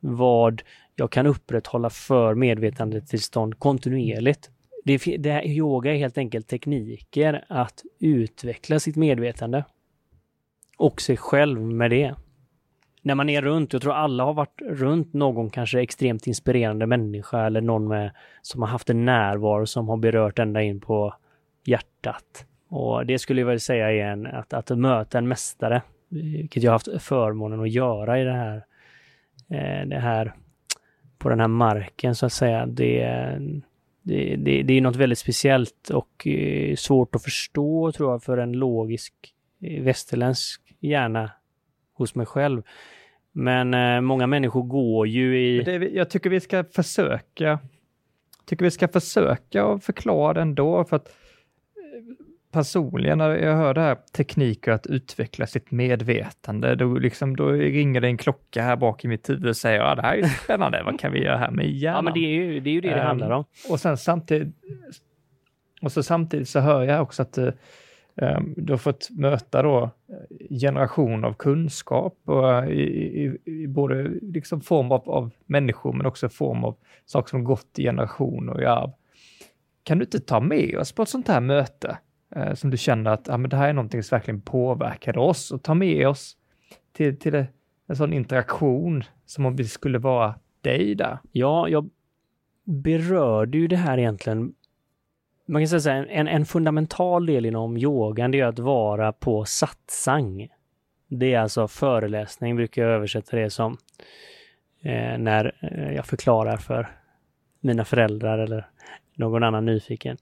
[0.00, 0.62] Vad
[0.96, 4.50] jag kan upprätthålla för medvetandetillstånd kontinuerligt.
[4.84, 9.64] Det, det, yoga är helt enkelt tekniker att utveckla sitt medvetande
[10.78, 12.14] och sig själv med det.
[13.02, 17.46] När man är runt, jag tror alla har varit runt någon kanske extremt inspirerande människa
[17.46, 18.10] eller någon med,
[18.42, 21.14] som har haft en närvaro som har berört ända in på
[21.64, 22.46] hjärtat.
[22.68, 26.70] Och det skulle jag väl säga är en, att, att möta en mästare, vilket jag
[26.70, 28.56] har haft förmånen att göra i det här,
[29.48, 30.34] eh, det här
[31.18, 32.66] på den här marken så att säga.
[32.66, 33.02] Det,
[34.04, 38.38] det, det, det är något väldigt speciellt och eh, svårt att förstå tror jag för
[38.38, 39.14] en logisk
[39.62, 41.30] eh, västerländsk hjärna
[41.94, 42.62] hos mig själv.
[43.32, 45.62] Men eh, många människor går ju i...
[45.62, 47.58] Det, jag tycker vi ska försöka,
[48.46, 51.14] tycker vi ska försöka förklara det ändå, för att eh,
[52.54, 58.00] personligen när jag hör det här tekniker att utveckla sitt medvetande, då, liksom, då ringer
[58.00, 60.82] det en klocka här bak i mitt huvud och säger ja det här är spännande,
[60.84, 61.96] vad kan vi göra här med hjärnan?
[61.96, 63.44] Ja men det är ju det, är ju det, det um, handlar om.
[63.70, 64.54] Och sen samtidigt,
[65.82, 67.38] och så samtidigt så hör jag också att
[68.16, 72.82] Ehm, du har fått möta då eh, generation av kunskap och eh, i,
[73.24, 77.78] i, i både liksom form av, av, människor men också form av saker som gått
[77.78, 78.90] i generationer i arv.
[79.82, 81.98] Kan du inte ta med oss på ett sånt här möte
[82.36, 85.50] eh, som du känner att ah, men det här är någonting som verkligen påverkade oss
[85.50, 86.36] och ta med oss
[86.92, 87.46] till, till
[87.86, 91.18] en sån interaktion som om vi skulle vara dig där?
[91.32, 91.90] Ja, jag
[92.64, 94.54] berörde ju det här egentligen
[95.46, 99.12] man kan säga så här, en, en fundamental del inom yogan det är att vara
[99.12, 100.48] på satsang.
[101.08, 103.76] Det är alltså föreläsning, brukar jag översätta det som.
[104.82, 106.88] Eh, när eh, jag förklarar för
[107.60, 108.68] mina föräldrar eller
[109.14, 110.16] någon annan nyfiken.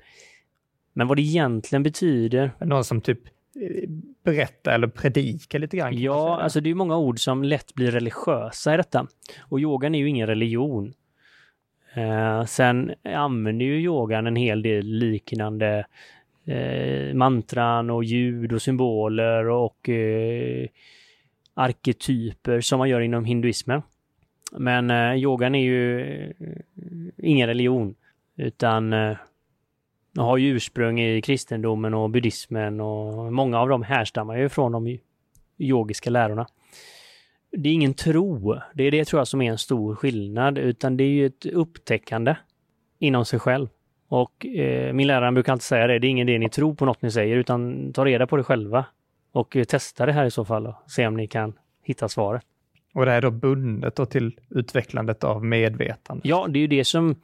[0.92, 2.50] Men vad det egentligen betyder.
[2.60, 3.20] Någon som typ
[3.60, 3.88] eh,
[4.24, 5.98] berättar eller predikar lite grann?
[5.98, 9.06] Ja, alltså det är många ord som lätt blir religiösa i detta.
[9.40, 10.94] Och yogan är ju ingen religion.
[11.94, 15.86] Eh, sen använder ju yogan en hel del liknande
[16.44, 20.68] eh, mantran och ljud och symboler och eh,
[21.54, 23.82] arketyper som man gör inom hinduismen.
[24.52, 26.30] Men eh, yogan är ju eh,
[27.18, 27.94] ingen religion
[28.36, 28.92] utan
[30.18, 34.72] eh, har ju ursprung i kristendomen och buddhismen och många av dem härstammar ju från
[34.72, 34.98] de
[35.58, 36.46] yogiska lärorna
[37.52, 38.58] det är ingen tro.
[38.74, 41.46] Det är det tror jag som är en stor skillnad, utan det är ju ett
[41.46, 42.36] upptäckande
[42.98, 43.68] inom sig själv.
[44.08, 46.84] Och eh, min lärare brukar alltid säga det, det är ingen idé ni tror på
[46.84, 48.84] något ni säger, utan ta reda på det själva.
[49.32, 52.42] Och eh, testa det här i så fall och se om ni kan hitta svaret.
[52.94, 56.28] Och det är då bundet då till utvecklandet av medvetande?
[56.28, 57.16] Ja, det är ju det som...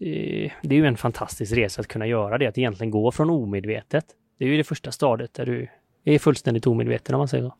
[0.00, 3.30] Eh, det är ju en fantastisk resa att kunna göra det, att egentligen gå från
[3.30, 4.04] omedvetet.
[4.38, 5.68] Det är ju det första stadiet där du
[6.04, 7.54] är fullständigt omedveten om man säger så.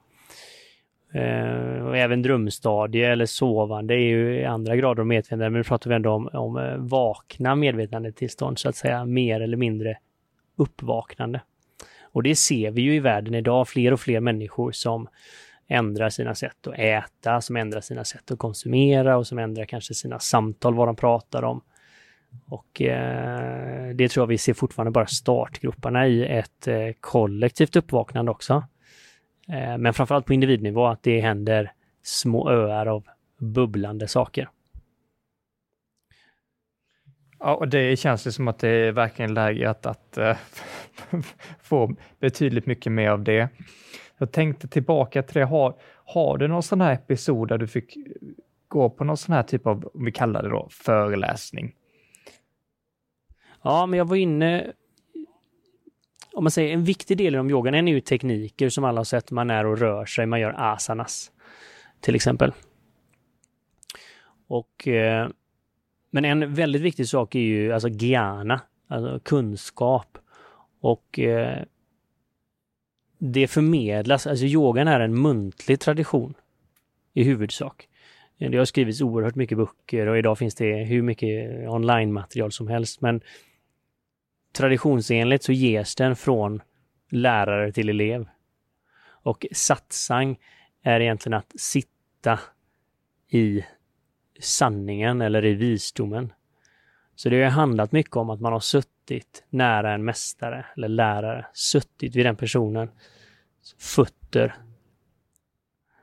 [1.18, 5.90] Eh, och även drömstadie eller sovande är ju andra grader av medvetande, men nu pratar
[5.90, 9.98] vi ändå om, om eh, vakna medvetandetillstånd så att säga, mer eller mindre
[10.56, 11.40] uppvaknande.
[12.02, 15.08] Och det ser vi ju i världen idag, fler och fler människor som
[15.68, 19.94] ändrar sina sätt att äta, som ändrar sina sätt att konsumera och som ändrar kanske
[19.94, 21.60] sina samtal, vad de pratar om.
[22.48, 28.30] Och eh, det tror jag vi ser fortfarande bara startgroparna i ett eh, kollektivt uppvaknande
[28.30, 28.64] också.
[29.48, 31.72] Eh, men framförallt på individnivå att det händer
[32.02, 33.04] små öar av
[33.38, 34.48] bubblande saker.
[37.38, 40.36] Ja, och det känns ju som att det är verkligen läge att, att äh, eh,
[41.62, 43.48] få betydligt mycket mer av det.
[44.18, 47.96] Jag tänkte tillbaka till det, har, har du någon sån här episod där du fick
[48.68, 51.74] gå på någon sån här typ av, om vi kallar det då, föreläsning?
[53.66, 54.72] Ja, men jag var inne
[56.32, 59.30] om man säger en viktig del inom yogan är ju tekniker som alla har sett.
[59.30, 61.30] Man är och rör sig, man gör asanas
[62.00, 62.52] till exempel.
[64.48, 65.28] Och eh,
[66.10, 70.18] men en väldigt viktig sak är ju alltså gyana, alltså kunskap.
[70.80, 71.62] Och eh,
[73.18, 76.34] det förmedlas, alltså yogan är en muntlig tradition
[77.14, 77.88] i huvudsak.
[78.38, 83.00] Det har skrivits oerhört mycket böcker och idag finns det hur mycket online-material som helst.
[83.00, 83.20] Men
[84.56, 86.62] traditionsenligt så ges den från
[87.10, 88.28] lärare till elev.
[89.06, 90.38] Och satsang
[90.82, 92.40] är egentligen att sitta
[93.28, 93.64] i
[94.40, 96.32] sanningen eller i visdomen.
[97.14, 101.46] Så det har handlat mycket om att man har suttit nära en mästare eller lärare,
[101.52, 102.90] suttit vid den personen
[103.78, 104.54] fötter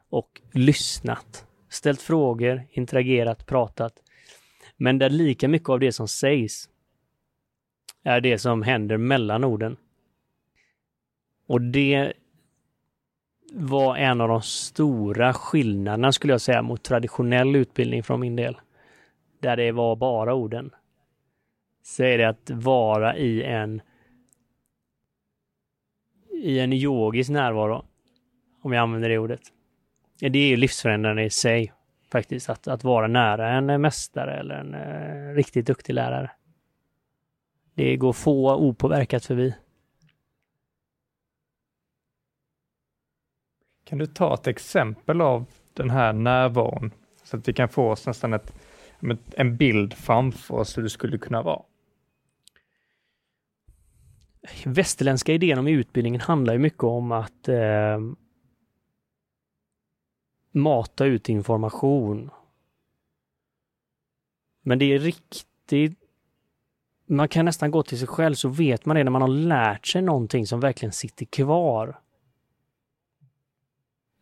[0.09, 3.93] och lyssnat, ställt frågor, interagerat, pratat.
[4.77, 6.69] Men där lika mycket av det som sägs
[8.03, 9.77] är det som händer mellan orden.
[11.47, 12.13] Och det
[13.53, 18.57] var en av de stora skillnaderna skulle jag säga mot traditionell utbildning från min del.
[19.39, 20.71] Där det var bara orden.
[21.83, 23.81] Så är det att vara i en
[26.43, 27.85] i en yogisk närvaro.
[28.61, 29.41] Om jag använder det ordet.
[30.19, 31.73] Det är ju livsförändrande i sig
[32.11, 32.49] faktiskt.
[32.49, 36.31] Att, att vara nära en mästare eller en eh, riktigt duktig lärare.
[37.73, 39.55] Det går få opåverkat förbi.
[43.83, 46.91] Kan du ta ett exempel av den här närvaron
[47.23, 48.53] så att vi kan få oss nästan ett,
[49.35, 51.61] en bild framför oss hur det skulle kunna vara?
[54.65, 57.99] Västerländska idén om utbildningen handlar ju mycket om att eh,
[60.51, 62.29] mata ut information.
[64.61, 66.02] Men det är riktigt
[67.05, 69.87] man kan nästan gå till sig själv så vet man det när man har lärt
[69.87, 71.99] sig någonting som verkligen sitter kvar.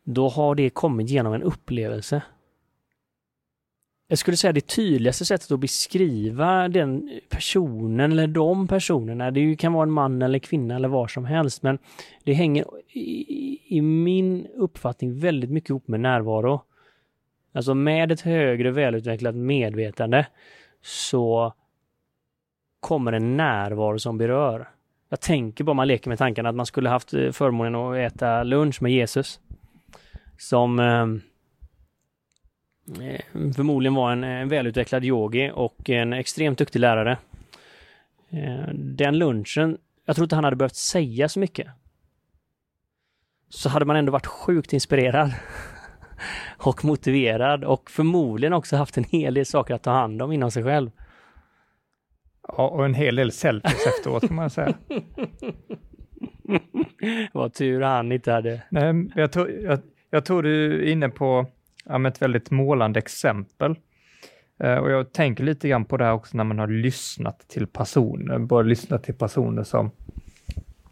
[0.04, 2.22] Då har det kommit genom en upplevelse.
[4.08, 9.74] Jag skulle säga det tydligaste sättet att beskriva den personen eller de personerna, det kan
[9.74, 11.80] vara en man eller kvinna eller var som helst, men
[12.24, 16.62] det hänger i, i min uppfattning väldigt mycket ihop med närvaro.
[17.54, 20.28] Alltså med ett högre välutvecklat medvetande
[20.82, 21.54] så
[22.82, 24.70] kommer en närvaro som berör.
[25.10, 28.44] Jag tänker bara, man leker med tanken att man skulle haft eh, förmånen att äta
[28.44, 29.40] lunch med Jesus.
[30.38, 31.22] Som ehm,
[33.02, 37.18] eh, förmodligen var en, en välutvecklad yogi och en extremt duktig lärare.
[38.30, 41.68] Eh, den lunchen, jag tror inte han hade behövt säga så mycket.
[43.50, 45.34] Så hade man ändå varit sjukt inspirerad
[46.58, 50.52] och motiverad och förmodligen också haft en hel del saker att ta hand om inom
[50.52, 50.92] sig själv.
[52.58, 54.74] Ja, och en hel del selfies efteråt kan man säga.
[57.34, 58.62] Vad tur han inte hade.
[58.70, 61.46] Nej, jag, tror, jag, jag tror du är inne på
[61.86, 63.76] ja, ett väldigt målande exempel.
[64.64, 67.68] Uh, och jag tänker lite grann på det här också när man har lyssnat till
[67.68, 69.92] personer, både lyssnat till personer som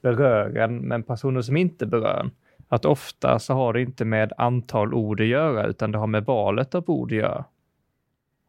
[0.02, 2.32] berör en, men personer som inte berör en.
[2.68, 6.26] Att ofta så har det inte med antal ord att göra, utan det har med
[6.26, 7.46] valet av ord att göra.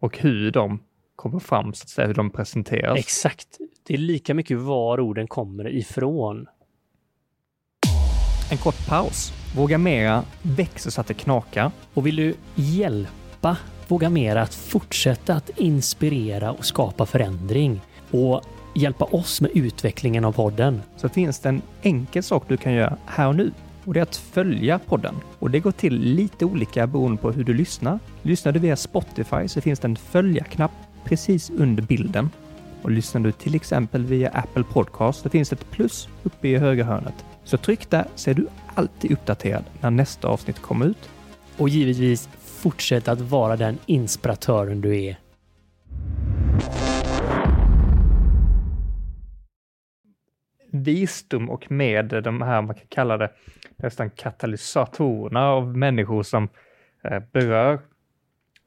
[0.01, 0.81] Och hur de
[1.21, 2.99] kommer fram, så att säga, hur de presenteras.
[2.99, 3.59] Exakt.
[3.87, 6.47] Det är lika mycket var orden kommer ifrån.
[8.51, 9.33] En kort paus.
[9.57, 11.71] Våga Mera växer så att det knakar.
[11.95, 13.57] Och vill du hjälpa
[13.89, 17.81] Våga Mera att fortsätta att inspirera och skapa förändring
[18.11, 18.43] och
[18.75, 20.83] hjälpa oss med utvecklingen av podden.
[20.97, 23.53] Så finns det en enkel sak du kan göra här och nu
[23.85, 25.15] och det är att följa podden.
[25.39, 27.99] Och det går till lite olika beroende på hur du lyssnar.
[28.23, 30.73] Lyssnar du via Spotify så finns det en följa-knapp
[31.05, 32.31] precis under bilden.
[32.83, 36.85] Och lyssnar du till exempel via Apple Podcast så finns ett plus uppe i högra
[36.85, 37.25] hörnet.
[37.45, 41.11] Så tryck där så är du alltid uppdaterad när nästa avsnitt kommer ut.
[41.59, 45.17] Och givetvis fortsätt att vara den inspiratören du är.
[50.73, 53.31] Visdom och med de här, man kan kalla det
[53.77, 56.49] nästan katalysatorerna av människor som
[57.05, 57.81] eh, berör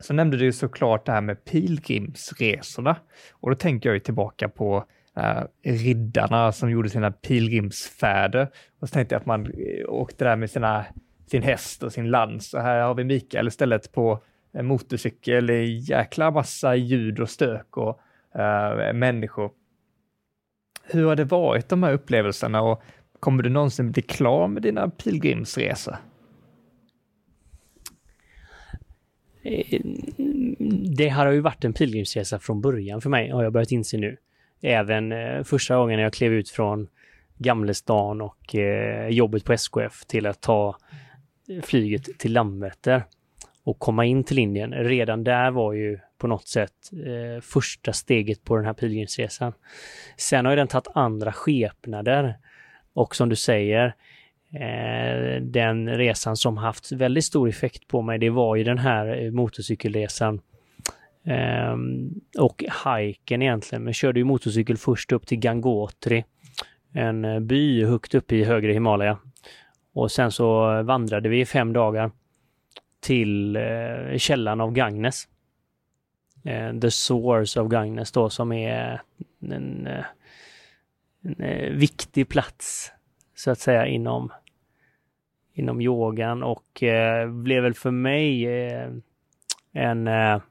[0.03, 2.95] så nämnde du såklart det här med pilgrimsresorna
[3.31, 4.85] och då tänker jag ju tillbaka på
[5.17, 8.47] äh, riddarna som gjorde sina pilgrimsfärder.
[8.79, 10.85] Och så tänkte jag att man eh, åkte där med sina,
[11.27, 15.77] sin häst och sin lans och här har vi Mikael istället på en motorcykel i
[15.77, 17.99] jäkla massa ljud och stök och
[18.39, 19.51] äh, människor.
[20.83, 22.83] Hur har det varit de här upplevelserna och
[23.19, 25.93] kommer du någonsin bli klar med dina pilgrimsresor?
[25.93, 25.99] Eh,
[29.43, 29.81] Eh,
[30.97, 33.97] det här har ju varit en pilgrimsresa från början för mig, har jag börjat inse
[33.97, 34.17] nu.
[34.61, 36.87] Även eh, första gången jag klev ut från
[37.37, 40.77] Gamlestan och eh, jobbet på SKF till att ta
[41.63, 43.03] flyget till Landvetter
[43.63, 44.73] och komma in till Indien.
[44.73, 49.53] Redan där var ju på något sätt eh, första steget på den här pilgrimsresan.
[50.17, 52.37] Sen har ju den tagit andra skepnader
[52.93, 53.95] och som du säger,
[54.53, 59.23] Eh, den resan som haft väldigt stor effekt på mig, det var ju den här
[59.23, 60.41] eh, motorcykelresan
[61.25, 61.77] Eh,
[62.39, 66.25] och hajken egentligen, men körde ju motorcykel först upp till Gangotri,
[66.93, 69.17] en eh, by högt uppe i högre Himalaya.
[69.93, 72.11] Och sen så vandrade vi i fem dagar
[72.99, 75.27] till eh, källan av Gagnes.
[76.43, 79.01] Eh, the Source of Gagnes då som är
[79.39, 79.87] en, en,
[81.23, 82.91] en viktig plats
[83.35, 84.31] så att säga inom
[85.53, 88.89] inom yogan och eh, blev väl för mig eh,
[89.73, 90.41] en eh,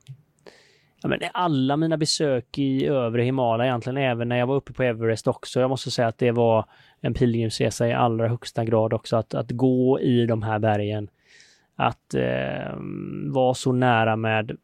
[1.02, 4.82] ja, men alla mina besök i övre Himalaya egentligen, även när jag var uppe på
[4.82, 5.60] Everest också.
[5.60, 6.64] Jag måste säga att det var
[7.00, 11.08] en pilgrimsresa i allra högsta grad också, att, att gå i de här bergen.
[11.76, 12.76] Att eh,
[13.32, 14.56] vara så nära med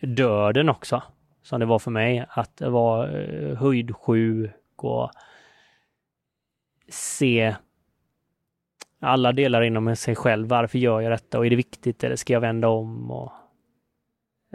[0.00, 1.02] döden också,
[1.42, 2.24] som det var för mig.
[2.28, 5.10] Att vara eh, höjdsjuk och
[6.88, 7.54] se
[9.00, 10.48] alla delar inom sig själv.
[10.48, 13.10] Varför gör jag detta och är det viktigt eller ska jag vända om?
[13.10, 13.32] Och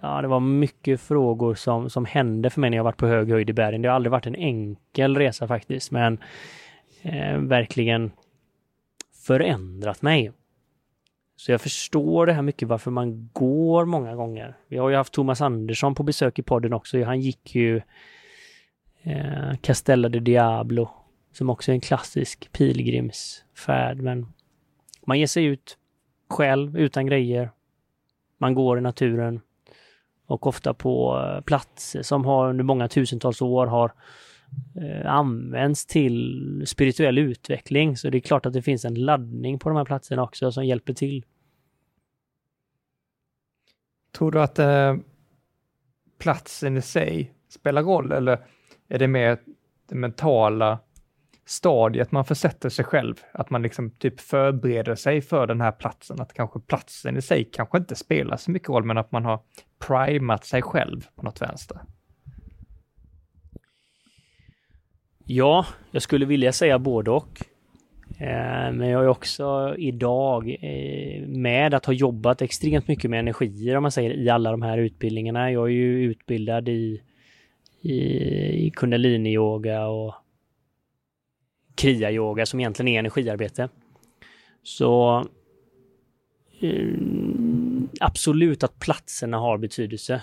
[0.01, 3.29] ja, det var mycket frågor som, som hände för mig när jag varit på hög
[3.29, 3.81] höjd i bergen.
[3.81, 6.17] Det har aldrig varit en enkel resa faktiskt, men
[7.01, 8.11] eh, verkligen
[9.27, 10.31] förändrat mig.
[11.35, 14.57] Så jag förstår det här mycket varför man går många gånger.
[14.67, 17.03] Vi har ju haft Thomas Andersson på besök i podden också.
[17.03, 17.81] Han gick ju
[19.03, 20.89] eh, Castella de Diablo
[21.31, 23.97] som också är en klassisk pilgrimsfärd.
[23.97, 24.27] Men
[25.05, 25.77] man ger sig ut
[26.29, 27.51] själv utan grejer.
[28.37, 29.41] Man går i naturen
[30.25, 33.91] och ofta på eh, platser som har under många tusentals år har
[34.81, 37.97] eh, använts till spirituell utveckling.
[37.97, 40.65] Så det är klart att det finns en laddning på de här platserna också som
[40.65, 41.25] hjälper till.
[44.11, 44.95] Tror du att eh,
[46.17, 48.45] platsen i sig spelar roll eller
[48.87, 49.39] är det mer
[49.89, 50.79] det mentala
[51.45, 56.21] stadiet man försätter sig själv, att man liksom typ förbereder sig för den här platsen,
[56.21, 59.39] att kanske platsen i sig kanske inte spelar så mycket roll, men att man har
[59.79, 61.79] primat sig själv på något vänster.
[65.25, 67.41] Ja, jag skulle vilja säga både och.
[68.19, 73.75] Eh, men jag är också idag eh, med att ha jobbat extremt mycket med energier
[73.75, 75.51] om man säger i alla de här utbildningarna.
[75.51, 77.01] Jag är ju utbildad i,
[77.81, 77.95] i,
[78.65, 80.15] i kundaliniyoga och
[81.75, 83.69] kriya-yoga som egentligen är energiarbete.
[84.63, 85.19] Så
[86.61, 86.93] eh,
[87.99, 90.21] absolut att platserna har betydelse.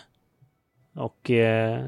[0.94, 1.84] Och eh,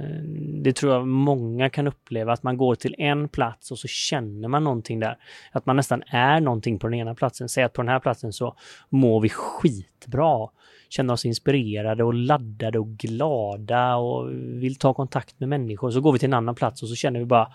[0.63, 4.49] det tror jag många kan uppleva, att man går till en plats och så känner
[4.49, 5.19] man någonting där.
[5.53, 7.49] Att man nästan är någonting på den ena platsen.
[7.49, 8.57] Säg att på den här platsen så
[8.89, 10.49] mår vi skitbra.
[10.89, 15.91] Känner oss inspirerade och laddade och glada och vill ta kontakt med människor.
[15.91, 17.53] Så går vi till en annan plats och så känner vi bara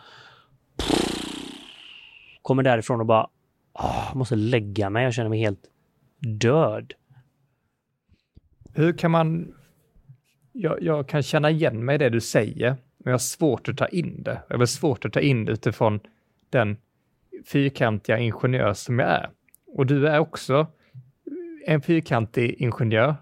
[2.41, 3.27] kommer därifrån och bara
[3.73, 5.03] åh, måste lägga mig.
[5.03, 5.67] Jag känner mig helt
[6.19, 6.93] död.
[8.73, 9.55] Hur kan man...
[10.51, 13.77] Jag, jag kan känna igen mig i det du säger, men jag har svårt att
[13.77, 14.41] ta in det.
[14.49, 15.99] Jag har svårt att ta in det utifrån
[16.49, 16.77] den
[17.45, 19.29] fyrkantiga ingenjör som jag är.
[19.67, 20.67] Och du är också
[21.65, 23.15] en fyrkantig ingenjör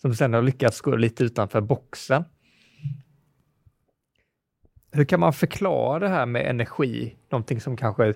[0.00, 2.24] som sedan har lyckats gå lite utanför boxen.
[4.92, 8.14] Hur kan man förklara det här med energi, någonting som kanske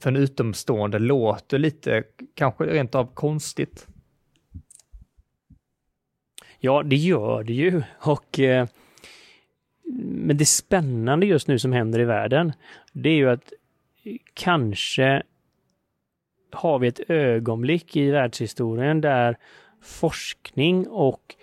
[0.00, 3.86] för en utomstående låter lite, kanske rent av konstigt.
[6.58, 7.82] Ja, det gör det ju.
[7.98, 8.66] Och, eh,
[10.02, 12.52] men det spännande just nu som händer i världen,
[12.92, 13.52] det är ju att
[14.34, 15.22] kanske
[16.52, 19.36] har vi ett ögonblick i världshistorien där
[19.82, 21.34] forskning och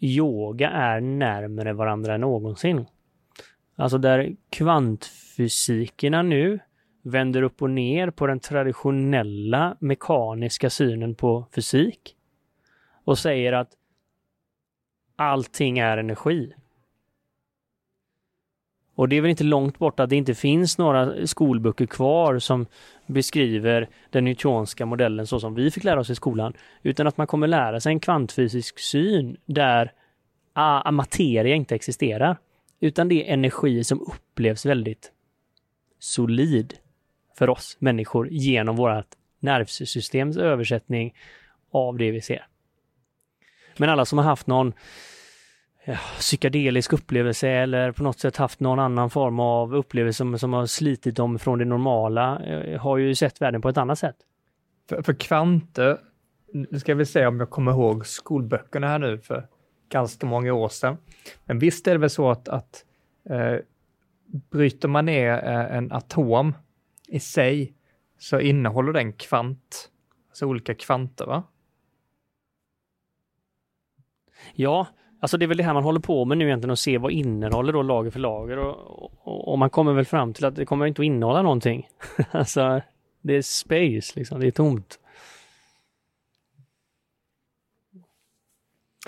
[0.00, 2.86] yoga är närmare varandra än någonsin.
[3.76, 6.58] Alltså där kvantfysikerna nu
[7.06, 12.16] vänder upp och ner på den traditionella mekaniska synen på fysik
[13.04, 13.70] och säger att
[15.16, 16.52] allting är energi.
[18.94, 22.66] Och det är väl inte långt bort att det inte finns några skolböcker kvar som
[23.06, 26.52] beskriver den newtonska modellen så som vi fick lära oss i skolan,
[26.82, 29.92] utan att man kommer lära sig en kvantfysisk syn där
[30.52, 32.36] ah, ah materia inte existerar,
[32.80, 35.12] utan det är energi som upplevs väldigt
[35.98, 36.74] solid
[37.38, 39.06] för oss människor genom vårt
[39.40, 41.14] nervsystems översättning
[41.70, 42.46] av det vi ser.
[43.76, 44.72] Men alla som har haft någon
[45.84, 50.52] ja, psykedelisk upplevelse eller på något sätt haft någon annan form av upplevelse som, som
[50.52, 54.16] har slitit dem från det normala eh, har ju sett världen på ett annat sätt.
[54.88, 55.98] För, för kvanter,
[56.52, 59.46] nu ska vi se om jag kommer ihåg skolböckerna här nu för
[59.88, 60.96] ganska många år sedan.
[61.44, 62.84] Men visst är det väl så att, att
[63.30, 63.56] eh,
[64.50, 66.54] bryter man ner eh, en atom
[67.06, 67.72] i sig
[68.18, 69.90] så innehåller den kvant,
[70.28, 71.42] alltså olika kvanter va?
[74.54, 74.86] Ja,
[75.20, 77.12] Alltså det är väl det här man håller på med nu egentligen och se vad
[77.12, 80.66] innehåller då lager för lager och, och, och man kommer väl fram till att det
[80.66, 81.88] kommer inte att innehålla någonting.
[82.30, 82.80] alltså
[83.20, 85.00] det är space liksom, det är tomt.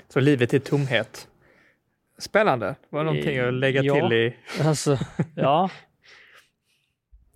[0.09, 1.27] Så livet är tomhet.
[2.17, 2.75] Spännande.
[2.89, 3.93] Var det någonting att lägga Ja.
[4.09, 4.35] till i?
[4.63, 4.97] Alltså,
[5.35, 5.69] ja.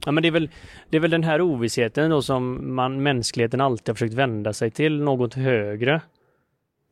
[0.05, 0.49] Ja men det är väl,
[0.89, 4.71] det är väl den här ovissheten då som man, mänskligheten alltid har försökt vända sig
[4.71, 6.01] till, något högre.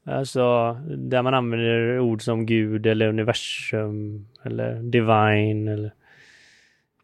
[0.06, 5.94] Alltså, där man använder ord som Gud eller universum eller divine eller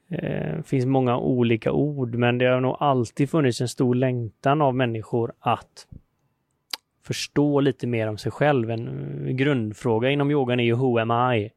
[0.09, 4.61] eh, det finns många olika ord men det har nog alltid funnits en stor längtan
[4.61, 5.87] av människor att
[7.03, 8.71] förstå lite mer om sig själv.
[8.71, 11.51] En grundfråga inom yogan är ju Who am I?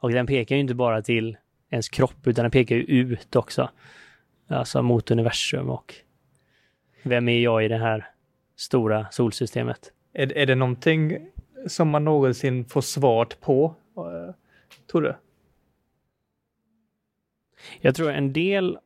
[0.00, 1.36] Och den pekar ju inte bara till
[1.70, 3.70] ens kropp utan den pekar ju ut också.
[4.48, 5.94] Alltså mot universum och
[7.02, 8.10] vem är jag i det här
[8.56, 9.92] stora solsystemet?
[10.12, 11.30] Är, är det någonting
[11.66, 13.74] som man någonsin får svaret på?
[13.96, 14.34] Eh,
[14.90, 15.16] Tror du?
[17.80, 18.78] Jag tror en del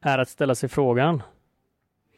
[0.00, 1.22] är att ställa sig frågan.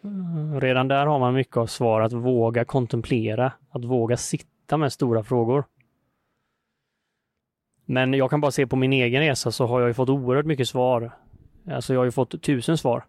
[0.05, 4.93] Mm, Redan där har man mycket av svar, att våga kontemplera, att våga sitta med
[4.93, 5.65] stora frågor.
[7.85, 10.47] Men jag kan bara se på min egen resa så har jag ju fått oerhört
[10.47, 11.13] mycket svar.
[11.71, 13.05] Alltså jag har ju fått tusen svar.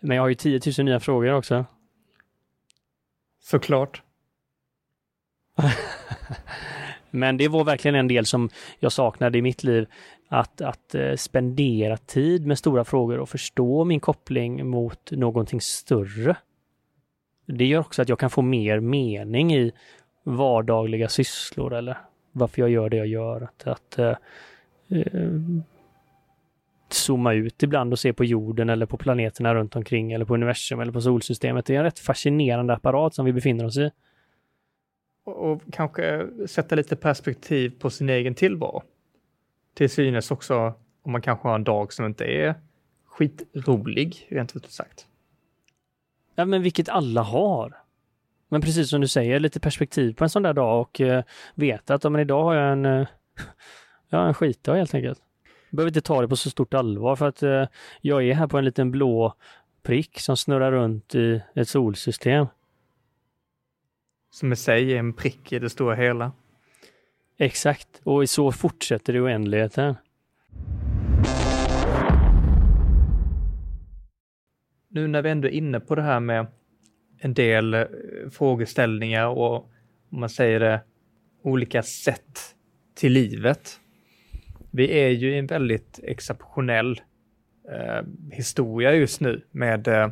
[0.00, 1.64] Men jag har ju 10 000 nya frågor också.
[3.42, 4.02] Såklart.
[7.10, 9.86] Men det var verkligen en del som jag saknade i mitt liv.
[10.28, 16.36] Att, att eh, spendera tid med stora frågor och förstå min koppling mot någonting större.
[17.46, 19.72] Det gör också att jag kan få mer mening i
[20.24, 21.98] vardagliga sysslor eller
[22.36, 23.42] varför jag gör det jag gör.
[23.42, 24.16] Att, att eh,
[24.88, 25.30] eh,
[26.88, 30.80] zooma ut ibland och se på jorden eller på planeterna runt omkring eller på universum
[30.80, 31.66] eller på solsystemet.
[31.66, 33.90] Det är en rätt fascinerande apparat som vi befinner oss i.
[35.24, 38.82] Och, och kanske sätta lite perspektiv på sin egen tillvaro.
[39.74, 42.54] Till synes också om man kanske har en dag som inte är
[43.06, 45.06] skitrolig, rent ut sagt.
[46.34, 47.85] Ja, men vilket alla har.
[48.48, 51.24] Men precis som du säger, lite perspektiv på en sån där dag och eh,
[51.54, 53.06] veta att men idag har jag en, eh,
[54.08, 55.20] ja, en skitdag helt enkelt.
[55.70, 57.64] Behöver inte ta det på så stort allvar för att eh,
[58.00, 59.34] jag är här på en liten blå
[59.82, 62.46] prick som snurrar runt i ett solsystem.
[64.30, 66.32] Som i sig är en prick i det stora hela.
[67.38, 69.94] Exakt, och så fortsätter det i oändligheten.
[74.88, 76.46] Nu när vi ändå är inne på det här med
[77.26, 77.84] en del eh,
[78.30, 79.56] frågeställningar och
[80.10, 80.80] om man säger det,
[81.42, 82.54] olika sätt
[82.94, 83.80] till livet.
[84.70, 87.00] Vi är ju i en väldigt exceptionell
[87.72, 90.08] eh, historia just nu med eh,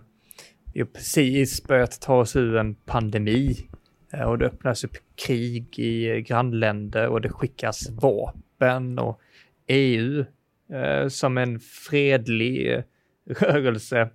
[0.75, 3.69] vi har precis börjat ta oss ur en pandemi
[4.13, 4.97] eh, och det öppnas upp
[5.27, 9.21] krig i grannländer och det skickas vapen och
[9.67, 10.25] EU
[10.73, 12.83] eh, som en fredlig eh,
[13.27, 14.11] rörelse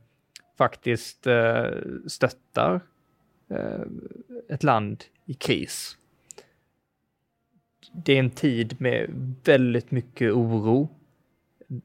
[0.58, 1.66] faktiskt eh,
[2.08, 2.82] stöttar
[3.50, 3.82] Eh,
[4.50, 5.97] ett land i kris.
[7.93, 9.10] Det är en tid med
[9.43, 10.89] väldigt mycket oro,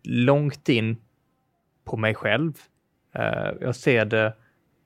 [0.03, 0.97] långt in
[1.85, 2.53] på mig själv.
[3.13, 4.33] Eh, jag ser det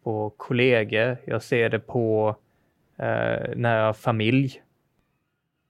[0.03, 2.37] på kollegor, jag ser det på
[2.97, 4.63] eh, nära familj.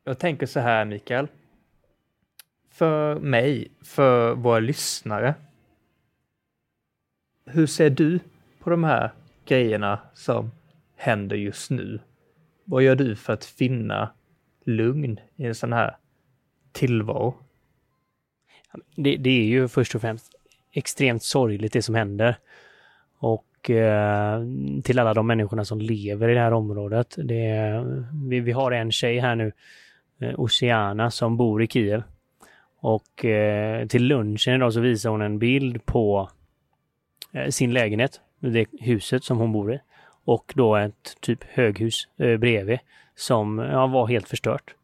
[0.04, 1.28] Jag tänker så här, Mikael.
[2.70, 5.34] För mig, för våra lyssnare,
[7.44, 8.20] hur ser du
[8.58, 9.10] på de här
[9.44, 10.50] grejerna som
[10.98, 12.00] händer just nu?
[12.64, 14.10] Vad gör du för att finna
[14.64, 15.96] lugn i en sån här
[16.72, 17.34] tillvaro?
[18.96, 20.32] Det, det är ju först och främst
[20.72, 22.36] extremt sorgligt det som händer.
[23.18, 24.42] Och eh,
[24.84, 27.14] till alla de människorna som lever i det här området.
[27.18, 29.52] Det är, vi, vi har en tjej här nu,
[30.20, 32.02] eh, Oceana, som bor i Kiev.
[32.80, 36.30] Och eh, till lunchen idag så visar hon en bild på
[37.32, 39.80] eh, sin lägenhet, det huset som hon bor i.
[40.28, 42.78] Och då ett typ höghus eh, bredvid
[43.14, 44.74] som ja, var helt förstört.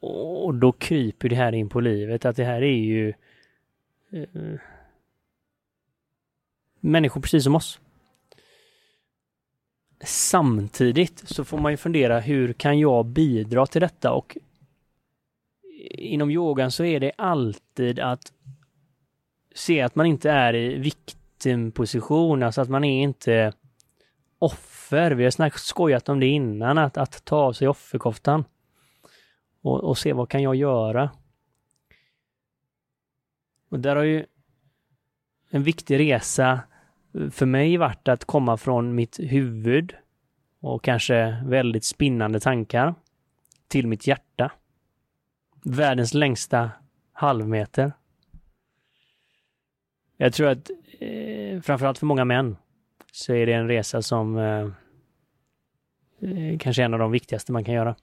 [0.00, 3.08] Och då kryper det här in på livet att det här är ju
[4.12, 4.60] eh,
[6.80, 7.80] människor precis som oss.
[10.00, 14.36] Samtidigt så får man ju fundera hur kan jag bidra till detta och
[15.90, 18.32] inom yogan så är det alltid att
[19.54, 23.52] se att man inte är i vikt victimposition, alltså att man är inte
[24.38, 25.10] offer.
[25.10, 28.44] Vi har snackat, skojat om det innan, att, att ta av sig offerkoftan
[29.62, 31.10] och, och se vad kan jag göra.
[33.70, 34.26] Och där har ju
[35.50, 36.60] en viktig resa
[37.30, 39.94] för mig varit att komma från mitt huvud
[40.60, 42.94] och kanske väldigt spinnande tankar
[43.68, 44.52] till mitt hjärta.
[45.64, 46.70] Världens längsta
[47.12, 47.92] halvmeter.
[50.16, 52.56] Jag tror att eh, framförallt för många män
[53.12, 54.68] så är det en resa som eh,
[56.20, 57.96] eh, kanske är en av de viktigaste man kan göra.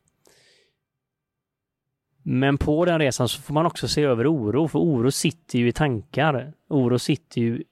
[2.23, 5.67] Men på den resan så får man också se över oro, för oro sitter ju
[5.67, 6.53] i tankar.
[6.67, 7.63] Oro sitter ju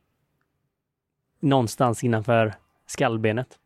[1.39, 2.53] någonstans innanför
[2.86, 3.59] skallbenet.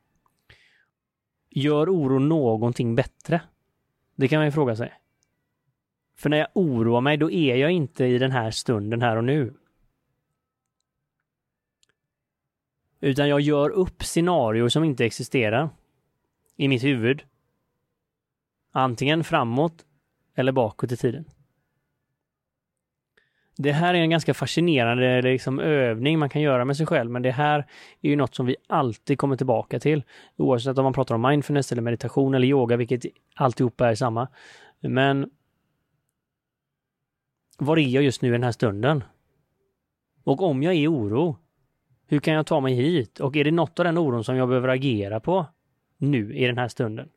[1.49, 3.41] Gör oro någonting bättre?
[4.15, 4.93] Det kan man ju fråga sig.
[6.17, 9.23] För när jag oroar mig, då är jag inte i den här stunden här och
[9.23, 9.53] nu.
[13.07, 15.69] Utan jag gör upp scenarier som inte existerar
[16.55, 17.23] i mitt huvud.
[18.71, 19.85] Antingen framåt
[20.35, 21.25] eller bakåt i tiden.
[23.57, 27.21] Det här är en ganska fascinerande liksom, övning man kan göra med sig själv, men
[27.21, 27.59] det här
[28.01, 30.03] är ju något som vi alltid kommer tillbaka till.
[30.35, 33.05] Oavsett om man pratar om mindfulness eller meditation eller yoga, vilket
[33.35, 34.27] alltihopa är samma.
[34.79, 35.29] Men
[37.57, 39.03] var är jag just nu i den här stunden?
[40.23, 41.37] Och om jag är i oro,
[42.07, 43.19] hur kan jag ta mig hit?
[43.19, 45.45] Och är det något av den oron som jag behöver agera på
[45.97, 47.09] nu i den här stunden?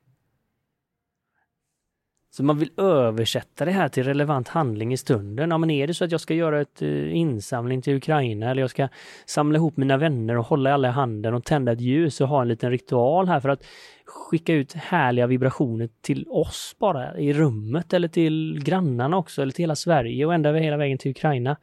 [2.32, 5.50] Så man vill översätta det här till relevant handling i stunden.
[5.50, 8.62] Ja, men är det så att jag ska göra ett eh, insamling till Ukraina eller
[8.62, 8.88] jag ska
[9.26, 12.42] samla ihop mina vänner och hålla alla i handen och tända ett ljus och ha
[12.42, 13.64] en liten ritual här för att
[14.06, 19.62] skicka ut härliga vibrationer till oss bara i rummet eller till grannarna också eller till
[19.62, 21.56] hela Sverige och ända hela vägen till Ukraina.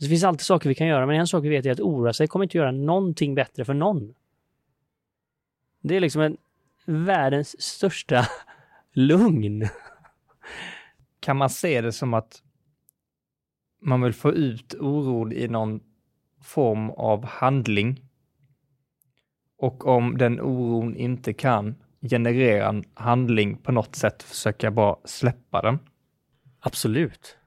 [0.00, 1.80] Så det finns alltid saker vi kan göra, men en sak vi vet är att
[1.80, 4.14] oroa sig kommer inte göra någonting bättre för någon.
[5.80, 6.36] Det är liksom en
[6.86, 8.26] världens största
[8.92, 9.68] lugn.
[11.20, 12.42] Kan man se det som att
[13.80, 15.80] man vill få ut oron i någon
[16.42, 18.04] form av handling?
[19.56, 25.62] Och om den oron inte kan generera en handling på något sätt, försöka bara släppa
[25.62, 25.78] den?
[26.60, 27.39] Absolut.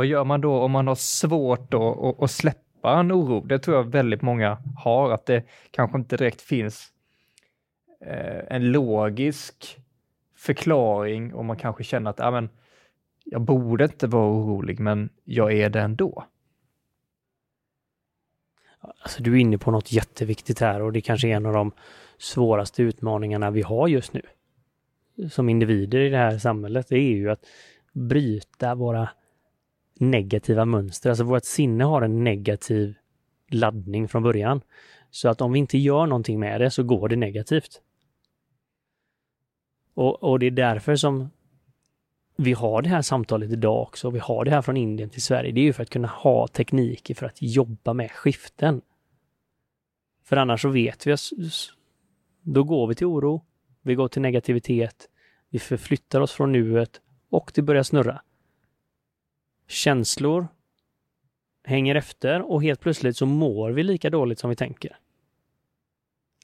[0.00, 3.40] Vad gör man då om man har svårt då att, att släppa en oro?
[3.40, 6.92] Det tror jag väldigt många har, att det kanske inte direkt finns
[8.00, 9.78] eh, en logisk
[10.36, 12.48] förklaring och man kanske känner att ah, men,
[13.24, 16.24] jag borde inte vara orolig, men jag är det ändå.
[18.80, 21.72] Alltså, du är inne på något jätteviktigt här och det kanske är en av de
[22.18, 24.22] svåraste utmaningarna vi har just nu
[25.30, 26.88] som individer i det här samhället.
[26.88, 27.46] Det är ju att
[27.92, 29.08] bryta våra
[30.00, 31.10] negativa mönster.
[31.10, 32.94] Alltså vårt sinne har en negativ
[33.48, 34.60] laddning från början.
[35.10, 37.82] Så att om vi inte gör någonting med det så går det negativt.
[39.94, 41.30] Och, och det är därför som
[42.36, 44.10] vi har det här samtalet idag också.
[44.10, 45.52] Vi har det här från Indien till Sverige.
[45.52, 48.82] Det är ju för att kunna ha tekniker för att jobba med skiften.
[50.24, 51.30] För annars så vet vi att
[52.42, 53.44] då går vi till oro,
[53.82, 55.08] vi går till negativitet,
[55.50, 58.22] vi förflyttar oss från nuet och det börjar snurra.
[59.70, 60.48] Känslor
[61.64, 64.96] hänger efter och helt plötsligt så mår vi lika dåligt som vi tänker.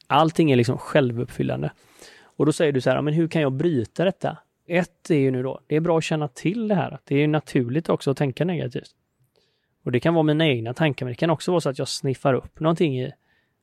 [0.07, 1.73] Allting är liksom självuppfyllande.
[2.21, 4.39] Och då säger du så här, men hur kan jag bryta detta?
[4.67, 6.99] Ett är ju nu då, det är bra att känna till det här.
[7.05, 8.91] Det är naturligt också att tänka negativt.
[9.85, 11.89] Och det kan vara mina egna tankar, men det kan också vara så att jag
[11.89, 13.13] sniffar upp någonting i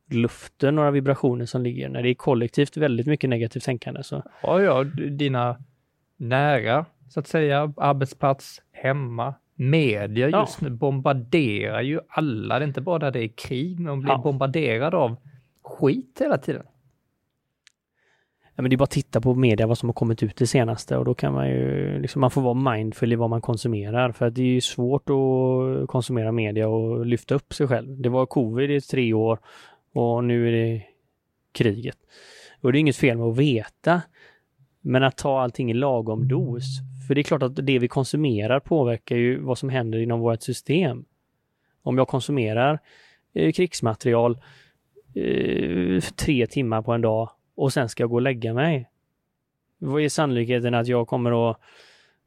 [0.10, 1.90] luften, några vibrationer som ligger.
[1.90, 4.24] När det är kollektivt väldigt mycket negativt tänkande så...
[4.44, 5.58] Ja, ja, dina
[6.18, 10.68] nära, så att säga, arbetsplats, hemma, media just ja.
[10.68, 12.60] nu bombarderar ju alla.
[12.60, 14.18] Det är inte bara där det är krig, men man blir ja.
[14.18, 15.16] bombarderad av
[15.62, 16.64] skit hela tiden
[18.56, 20.48] ja, men det är bara att titta på media, vad som har kommit ut det
[20.48, 24.12] senaste och då kan man ju, liksom, man får vara mindful i vad man konsumerar
[24.12, 28.02] för att det är ju svårt att konsumera media och lyfta upp sig själv.
[28.02, 29.40] Det var covid i tre år
[29.94, 30.84] och nu är det
[31.52, 31.98] kriget.
[32.62, 34.02] Och det är inget fel med att veta,
[34.82, 36.64] men att ta allting i lagom dos.
[37.08, 40.42] För det är klart att det vi konsumerar påverkar ju vad som händer inom vårt
[40.42, 41.06] system.
[41.82, 42.80] Om jag konsumerar
[43.34, 44.38] eh, krigsmaterial
[45.16, 48.90] eh, tre timmar på en dag och sen ska jag gå och lägga mig.
[49.78, 51.60] Vad är sannolikheten att jag kommer att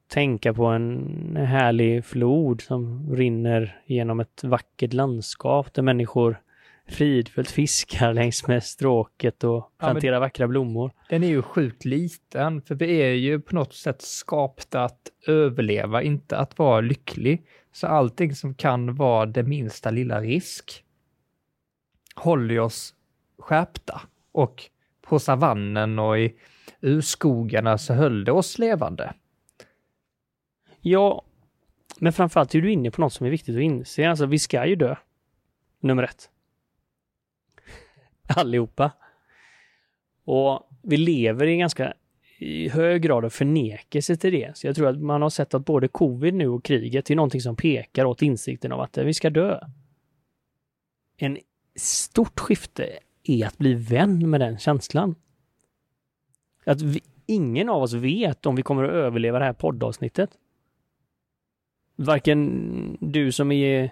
[0.08, 6.40] tänka på en härlig flod som rinner genom ett vackert landskap där människor
[6.88, 10.90] fridfullt fiskar längs med stråket och planterar ja, vackra blommor.
[11.08, 16.02] Den är ju sjukt liten, för vi är ju på något sätt skapta att överleva,
[16.02, 17.46] inte att vara lycklig.
[17.72, 20.84] Så allting som kan vara det minsta lilla risk
[22.14, 22.94] håller oss
[23.38, 24.62] skärpta och
[25.02, 26.34] på savannen och i
[26.80, 29.14] urskogarna så höll det oss levande.
[30.80, 31.22] Ja,
[31.98, 34.08] men framförallt är du inne på något som är viktigt att inse.
[34.08, 34.96] Alltså, vi ska ju dö.
[35.80, 36.30] Nummer ett.
[38.36, 38.92] Allihopa.
[40.24, 41.94] Och vi lever i ganska
[42.38, 44.56] i hög grad av förnekelse till det.
[44.56, 47.40] Så jag tror att man har sett att både covid nu och kriget är någonting
[47.40, 49.60] som pekar åt insikten av att eh, vi ska dö.
[51.16, 51.38] En
[51.76, 55.14] stort skifte är att bli vän med den känslan.
[56.64, 60.30] Att vi, ingen av oss vet om vi kommer att överleva det här poddavsnittet.
[61.96, 63.90] Varken du som är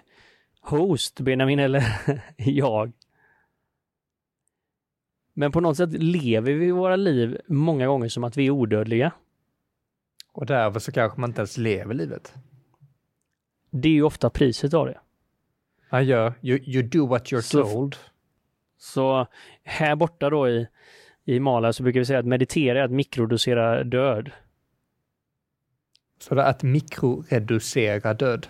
[0.61, 1.83] host, Benjamin, eller
[2.37, 2.91] jag.
[5.37, 9.11] Men på något sätt lever vi våra liv många gånger som att vi är odödliga.
[10.31, 12.33] Och därför så kanske man inte ens lever livet.
[13.69, 14.99] Det är ju ofta priset av det.
[15.89, 16.33] Ja, gör.
[16.41, 17.95] You, you do what you're Så- told.
[18.77, 19.27] Så
[19.63, 20.67] här borta då i,
[21.25, 24.31] i Mala så brukar vi säga att meditera är att mikrodosera död.
[26.19, 28.47] Så det är att mikroreducera död.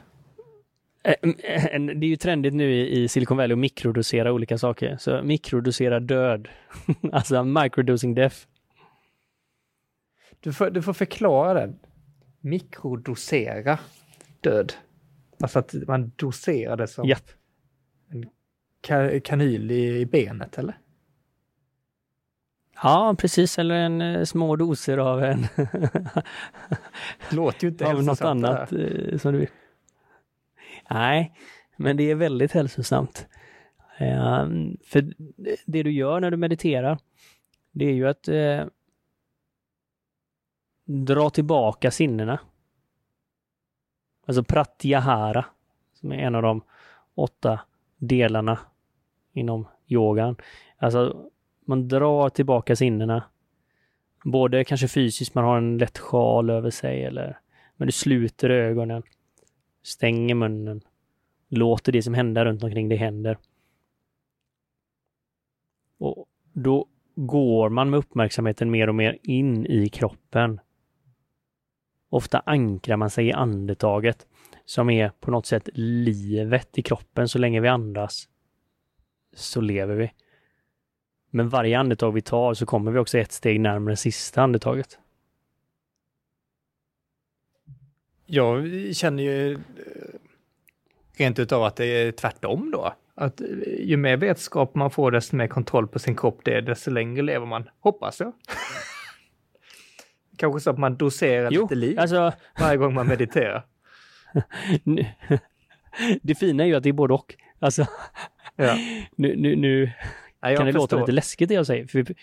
[1.06, 4.98] Eh, en- Det är ju trendigt nu i, Silicon Valley att mikrodosera olika saker.
[4.98, 6.48] Så mikrodosera död.
[7.12, 8.36] alltså microdosing death.
[10.40, 11.80] Du får, du får förklara den.
[12.42, 13.80] Mikrodosera
[14.42, 14.74] död.
[15.40, 17.32] Alltså att man doserar det som Japp.
[18.82, 20.78] ka kanyl i, benet, eller?
[22.84, 23.60] Ja, precis.
[23.60, 25.46] Eller en eh, små doser av en
[27.32, 29.50] låter ju inte av något annat eh, som du vill.
[30.90, 31.34] Nej,
[31.76, 33.28] men det är väldigt hälsosamt.
[33.98, 34.48] Eh,
[34.86, 35.14] för
[35.66, 36.98] det du gör när du mediterar,
[37.72, 38.66] det är ju att eh,
[40.86, 42.40] dra tillbaka sinnena.
[44.28, 45.46] Alltså pratyahara,
[45.94, 46.62] som är en av de
[47.16, 47.60] åtta
[47.98, 48.60] delarna
[49.34, 50.36] inom yogan.
[50.78, 51.30] Alltså,
[51.66, 53.24] man drar tillbaka sinnena.
[54.24, 57.40] Både kanske fysiskt, man har en lätt sjal över sig eller
[57.78, 59.04] men du sluter ögonen,
[59.86, 60.82] stänger munnen,
[61.50, 63.38] låter det som händer runt omkring dig händer.
[65.98, 70.60] Och då går man med uppmärksamheten mer och mer in i kroppen.
[72.10, 74.28] Ofta ankrar man sig i andetaget
[74.66, 77.28] som är på något sätt livet i kroppen.
[77.28, 78.30] Så länge vi andas
[79.36, 80.12] så lever vi.
[81.30, 85.00] Men varje andetag vi tar så kommer vi också ett steg närmare sista andetaget.
[88.26, 88.66] Jag
[88.96, 89.60] känner ju eh,
[91.18, 92.94] rent utav att det är tvärtom då.
[93.16, 93.48] Att eh,
[93.80, 97.22] ju mer vetskap man får, desto mer kontroll på sin kropp det är, desto längre
[97.22, 97.70] lever man.
[97.80, 98.34] Hoppas jag.
[100.38, 103.66] Kanske så att man doserar Jo, lite liv alltså varje gång man mediterar.
[106.22, 107.36] det fina är ju att det är både och.
[107.60, 107.86] Alltså,
[108.56, 108.78] Ja.
[109.16, 109.92] nu, nu, nu
[110.42, 111.88] Ja, kan det låta lite läskigt det jag säger.
[111.88, 112.16] För vi,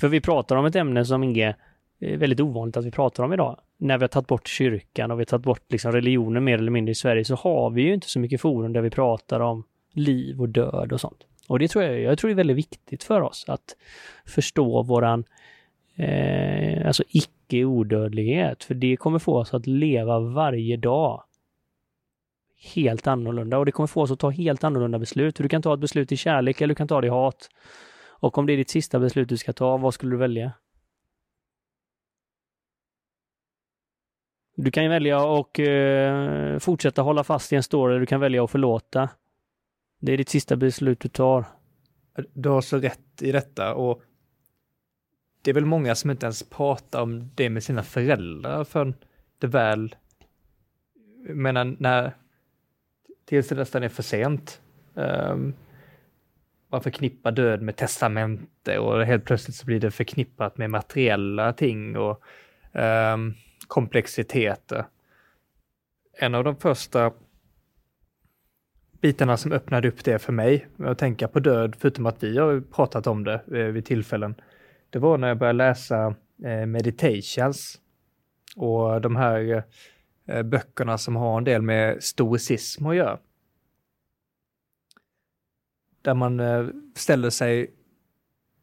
[0.00, 1.56] för vi pratar om ett ämne som är
[2.00, 3.60] eh, väldigt ovanligt att vi pratar om idag.
[3.78, 6.70] När vi har tagit bort kyrkan och vi har tagit bort liksom religionen mer eller
[6.70, 9.64] mindre i Sverige så har vi ju inte så mycket forum där vi pratar om
[9.92, 11.24] liv och död och sånt.
[11.48, 13.76] Och det tror jag, jag tror det är väldigt viktigt för oss att
[14.26, 15.24] förstå våran
[15.96, 18.64] eh, alltså icke-odödlighet.
[18.64, 21.22] För det kommer få oss att leva varje dag
[22.74, 25.36] helt annorlunda och det kommer få oss att ta helt annorlunda beslut.
[25.36, 27.50] Du kan ta ett beslut i kärlek eller du kan ta det i hat.
[28.20, 30.52] Och om det är ditt sista beslut du ska ta, vad skulle du välja?
[34.60, 38.20] Du kan ju välja och eh, fortsätta hålla fast i en story, eller du kan
[38.20, 39.08] välja att förlåta.
[40.00, 41.44] Det är ditt sista beslut du tar.
[42.32, 44.02] Du har så rätt i detta och
[45.42, 48.94] det är väl många som inte ens pratar om det med sina föräldrar för
[49.38, 49.94] det väl,
[51.26, 52.16] jag menar när,
[53.24, 54.60] tills det nästan är för sent.
[54.94, 55.54] Um,
[56.70, 61.96] man förknippar död med testamente och helt plötsligt så blir det förknippat med materiella ting
[61.96, 62.22] och
[62.72, 63.34] um,
[63.68, 64.86] komplexiteter.
[66.12, 67.12] En av de första
[69.00, 72.38] bitarna som öppnade upp det för mig med att tänka på död, förutom att vi
[72.38, 74.34] har pratat om det eh, vid tillfällen,
[74.90, 76.14] det var när jag började läsa
[76.44, 77.80] eh, meditations
[78.56, 79.64] och de här
[80.26, 83.18] eh, böckerna som har en del med stoicism att göra.
[86.02, 86.40] Där man
[86.94, 87.70] ställer sig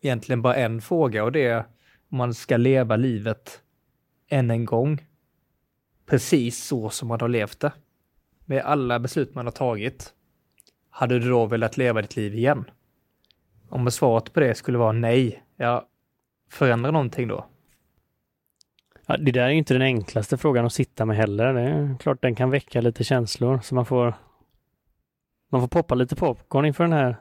[0.02, 1.66] egentligen bara en fråga och det är
[2.10, 3.62] om man ska leva livet
[4.30, 5.06] än en gång.
[6.06, 7.72] Precis så som man har levt det.
[8.46, 10.14] Med alla beslut man har tagit.
[10.90, 12.66] Hade du då velat leva ditt liv igen?
[13.70, 15.88] Om svaret på det skulle vara nej, ja,
[16.50, 17.46] förändra någonting då?
[19.06, 21.54] Ja, det där är ju inte den enklaste frågan att sitta med heller.
[21.54, 24.14] Det är klart den kan väcka lite känslor så man får
[25.52, 27.18] man får poppa lite popcorn inför den här.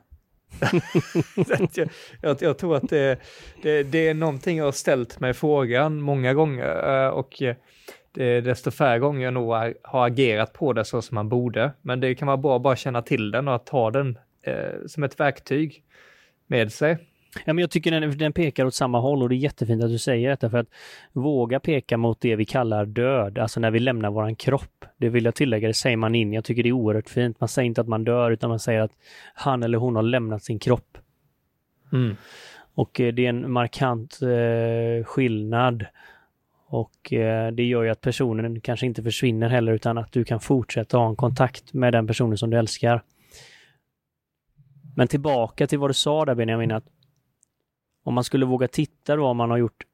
[1.74, 1.88] jag,
[2.20, 3.18] jag, jag tror att det,
[3.62, 7.56] det, det är någonting jag har ställt mig frågan många gånger eh, och eh,
[8.14, 11.28] det är desto färre gånger jag nog har, har agerat på det så som man
[11.28, 11.72] borde.
[11.82, 14.86] Men det kan vara bra att bara känna till den och att ta den eh,
[14.86, 15.82] som ett verktyg
[16.46, 16.98] med sig.
[17.44, 19.90] Ja, men jag tycker den, den pekar åt samma håll och det är jättefint att
[19.90, 20.68] du säger detta för att
[21.12, 24.84] våga peka mot det vi kallar död, alltså när vi lämnar våran kropp.
[24.96, 26.32] Det vill jag tillägga, det säger man in.
[26.32, 27.40] Jag tycker det är oerhört fint.
[27.40, 28.92] Man säger inte att man dör utan man säger att
[29.34, 30.98] han eller hon har lämnat sin kropp.
[31.92, 32.16] Mm.
[32.74, 35.86] Och eh, det är en markant eh, skillnad.
[36.66, 40.40] Och eh, det gör ju att personen kanske inte försvinner heller utan att du kan
[40.40, 43.02] fortsätta ha en kontakt med den personen som du älskar.
[44.96, 46.84] Men tillbaka till vad du sa där Benjamin, att
[48.04, 49.84] om man skulle våga titta då om man har gjort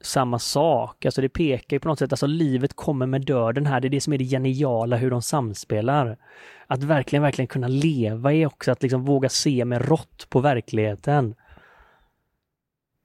[0.00, 3.80] samma sak, alltså det pekar ju på något sätt, alltså livet kommer med döden här,
[3.80, 6.16] det är det som är det geniala hur de samspelar.
[6.66, 11.34] Att verkligen, verkligen kunna leva är också att liksom våga se med rått på verkligheten.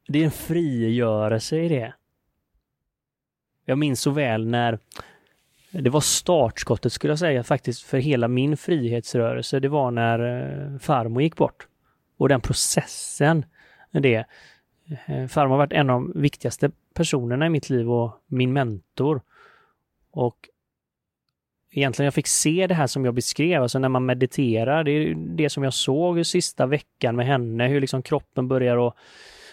[0.07, 1.93] Det är en frigörelse i det.
[3.65, 4.79] Jag minns så väl när
[5.71, 9.59] det var startskottet skulle jag säga faktiskt för hela min frihetsrörelse.
[9.59, 11.67] Det var när eh, farmor gick bort.
[12.17, 13.45] Och den processen.
[14.01, 14.25] Det.
[15.05, 19.21] Eh, farmor har varit en av de viktigaste personerna i mitt liv och min mentor.
[20.11, 20.49] Och
[21.71, 25.15] egentligen jag fick se det här som jag beskrev, alltså när man mediterar, det är
[25.15, 28.95] det som jag såg sista veckan med henne, hur liksom kroppen börjar att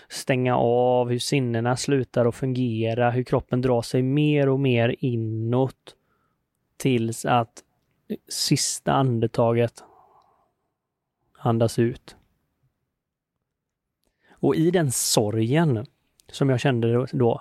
[0.08, 5.96] stänga av, hur sinnena slutar att fungera, hur kroppen drar sig mer och mer inåt
[6.76, 7.62] tills att
[8.28, 9.84] sista andetaget
[11.38, 12.16] andas ut.
[14.42, 15.86] Och i den sorgen
[16.32, 17.40] som jag kände då,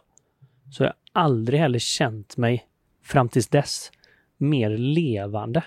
[0.72, 2.68] så har jag aldrig heller känt mig
[3.04, 3.92] fram tills dess
[4.38, 5.64] mer levande.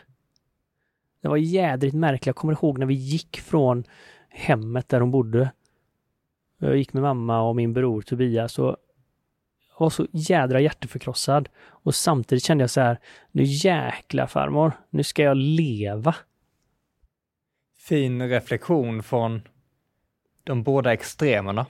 [1.22, 2.26] Det var jädrigt märkligt.
[2.26, 3.84] Jag kommer ihåg när vi gick från
[4.28, 5.52] hemmet där hon bodde.
[6.58, 8.76] Jag gick med mamma och min bror Tobias och
[9.78, 11.48] var så jädra hjärteförkrossad.
[11.66, 12.98] Och samtidigt kände jag så här,
[13.32, 16.14] nu jäkla farmor, nu ska jag leva.
[17.78, 19.42] Fin reflektion från
[20.44, 21.66] de båda extremerna.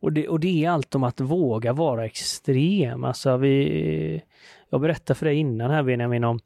[0.00, 3.04] Och det, och det är allt om att våga vara extrem.
[3.04, 4.22] Alltså vi,
[4.70, 6.38] jag berättade för dig innan här Benjamin om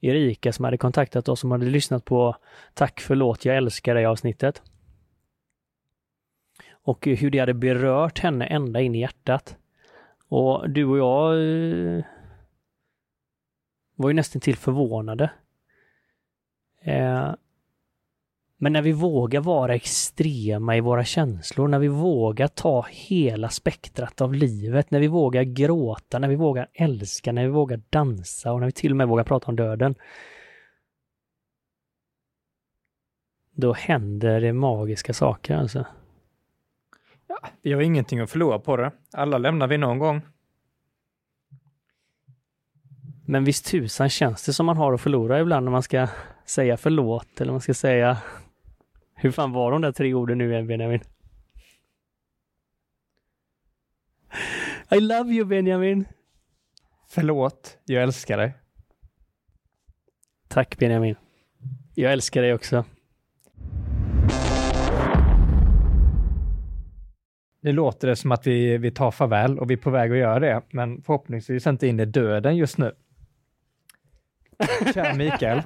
[0.00, 2.36] Erika som hade kontaktat oss som hade lyssnat på
[2.74, 4.62] Tack förlåt jag älskar dig avsnittet.
[6.70, 9.56] Och hur det hade berört henne ända in i hjärtat.
[10.28, 12.04] Och du och jag eh,
[13.94, 15.30] var ju nästan till förvånade.
[16.82, 17.34] Eh,
[18.58, 24.20] men när vi vågar vara extrema i våra känslor, när vi vågar ta hela spektrat
[24.20, 28.60] av livet, när vi vågar gråta, när vi vågar älska, när vi vågar dansa och
[28.60, 29.94] när vi till och med vågar prata om döden.
[33.52, 35.86] Då händer det magiska saker alltså.
[37.28, 38.92] Ja, vi har ingenting att förlora på det.
[39.12, 40.20] Alla lämnar vi någon gång.
[43.26, 46.08] Men visst tusan känns det som man har att förlora ibland när man ska
[46.44, 48.18] säga förlåt eller man ska säga
[49.26, 51.00] hur fan var de där tre orden nu igen Benjamin?
[54.90, 56.04] I love you Benjamin!
[57.08, 58.54] Förlåt, jag älskar dig.
[60.48, 61.14] Tack Benjamin.
[61.94, 62.84] Jag älskar dig också.
[67.60, 70.18] Nu låter det som att vi, vi tar farväl och vi är på väg att
[70.18, 72.92] göra det, men förhoppningsvis inte in i döden just nu.
[74.94, 75.62] Kära Mikael.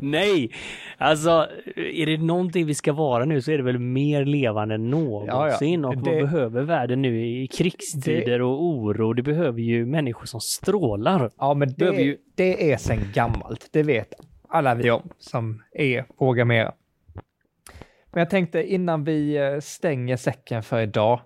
[0.00, 0.50] Nej,
[0.98, 4.90] alltså är det någonting vi ska vara nu så är det väl mer levande än
[4.90, 5.96] någonsin ja, ja.
[5.96, 9.12] och det, vad behöver världen nu i krigstider det, och oro?
[9.12, 11.30] Det behöver ju människor som strålar.
[11.38, 12.16] Ja, men det, ju...
[12.34, 13.68] det är sen gammalt.
[13.72, 14.12] Det vet
[14.48, 16.74] alla vi om som är programmerade.
[18.12, 21.20] Men jag tänkte innan vi eh, stänger säcken för idag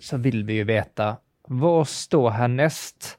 [0.00, 1.16] så vill vi ju veta
[1.48, 3.18] vad står härnäst?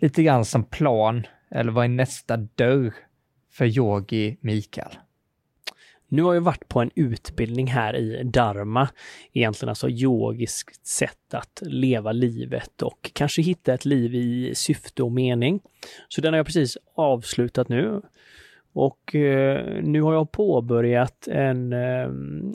[0.00, 1.26] Lite grann som plan
[1.56, 2.94] eller vad är nästa dörr
[3.50, 4.90] för yogi Mikael?
[6.08, 8.88] Nu har jag varit på en utbildning här i Dharma,
[9.32, 15.12] egentligen alltså yogiskt sätt att leva livet och kanske hitta ett liv i syfte och
[15.12, 15.60] mening.
[16.08, 18.02] Så den har jag precis avslutat nu.
[18.72, 22.08] Och eh, nu har jag påbörjat en eh,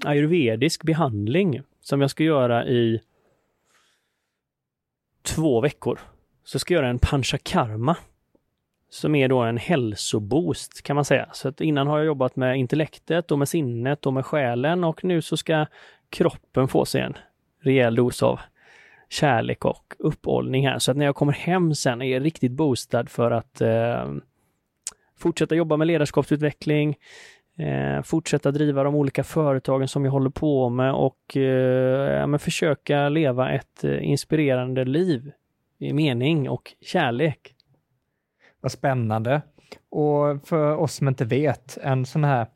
[0.03, 3.01] ayurvedisk behandling som jag ska göra i
[5.21, 5.99] två veckor.
[6.43, 7.97] Så ska jag göra en panchakarma
[8.93, 11.29] som är då en hälsoboost kan man säga.
[11.33, 15.03] Så att innan har jag jobbat med intellektet och med sinnet och med själen och
[15.03, 15.65] nu så ska
[16.09, 17.17] kroppen få sig en
[17.61, 18.39] rejäl dos av
[19.09, 20.79] kärlek och upphållning här.
[20.79, 24.11] Så att när jag kommer hem sen är jag riktigt boostad för att eh,
[25.17, 26.97] fortsätta jobba med ledarskapsutveckling,
[27.57, 33.51] eh, fortsätta driva de olika företagen som jag håller på med och eh, försöka leva
[33.51, 35.31] ett eh, inspirerande liv
[35.79, 37.55] i mening och kärlek.
[38.61, 39.41] Vad spännande.
[39.89, 42.47] Och för oss som inte vet, en sån här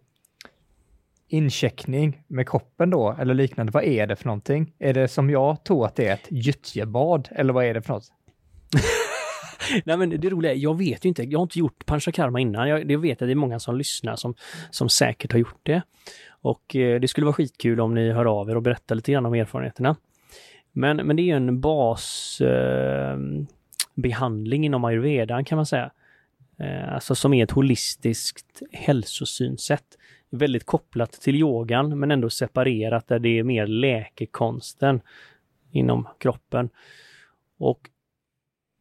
[1.27, 4.73] incheckning med kroppen då, eller liknande, vad är det för någonting?
[4.79, 7.93] Är det som jag tror att det är ett gyttjebad, eller vad är det för
[7.93, 8.11] något?
[9.85, 12.69] Nej men det roliga är, jag vet ju inte, jag har inte gjort panchakarma innan.
[12.69, 14.35] Jag, jag vet att det är många som lyssnar som,
[14.69, 15.81] som säkert har gjort det.
[16.29, 19.25] Och eh, det skulle vara skitkul om ni hör av er och berättar lite grann
[19.25, 19.95] om erfarenheterna.
[20.71, 22.41] Men, men det är en bas...
[22.41, 23.17] eh,
[23.95, 25.91] behandling inom ayurvedan kan man säga.
[26.57, 29.97] Eh, alltså som är ett holistiskt hälsosynsätt.
[30.29, 35.01] Väldigt kopplat till yogan men ändå separerat där det är mer läkekonsten
[35.71, 36.69] inom kroppen.
[37.57, 37.89] Och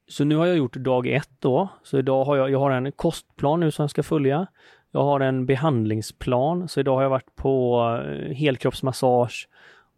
[0.09, 1.69] så nu har jag gjort dag ett då.
[1.83, 4.47] Så idag har jag, jag har en kostplan nu som jag ska följa.
[4.91, 9.49] Jag har en behandlingsplan, så idag har jag varit på eh, helkroppsmassage,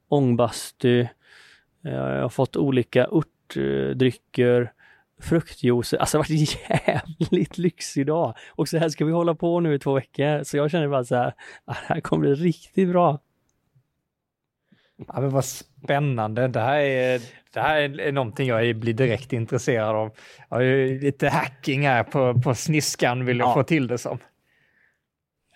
[0.09, 1.01] ångbastu,
[1.85, 4.73] eh, jag har fått olika örtdrycker,
[5.21, 5.95] fruktjuice.
[5.95, 7.01] Alltså det har varit en
[7.31, 8.35] jävligt lyxig dag.
[8.49, 10.45] Och så här ska vi hålla på nu i två veckor.
[10.45, 13.19] Så jag känner bara så här, ah, det här kommer bli riktigt bra.
[15.09, 16.49] Ja, men vad spännande.
[16.49, 17.21] Det här är,
[17.53, 20.11] det här är någonting jag blir direkt intresserad av.
[20.49, 23.55] Jag har ju lite hacking här på, på sniskan vill jag ja.
[23.55, 24.19] få till det som.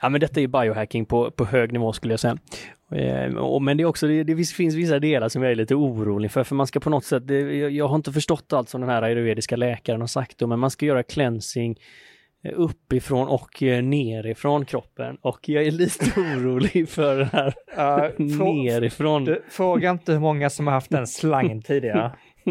[0.03, 2.39] Ja, men detta är biohacking på, på hög nivå skulle jag säga.
[2.93, 6.31] Eh, och, men det är också, det, finns vissa delar som jag är lite orolig
[6.31, 7.23] för, för man ska på något sätt,
[7.71, 10.71] jag, har inte förstått allt som den här ayurvediska läkaren har sagt då, men man
[10.71, 11.77] ska göra cleansing
[12.45, 17.55] eh, uppifrån och eh, nerifrån kroppen och jag är lite orolig för det här
[18.09, 18.27] uh,
[18.65, 19.25] nerifrån.
[19.25, 22.13] Du, fråga inte hur många som har haft den slangen tidigare.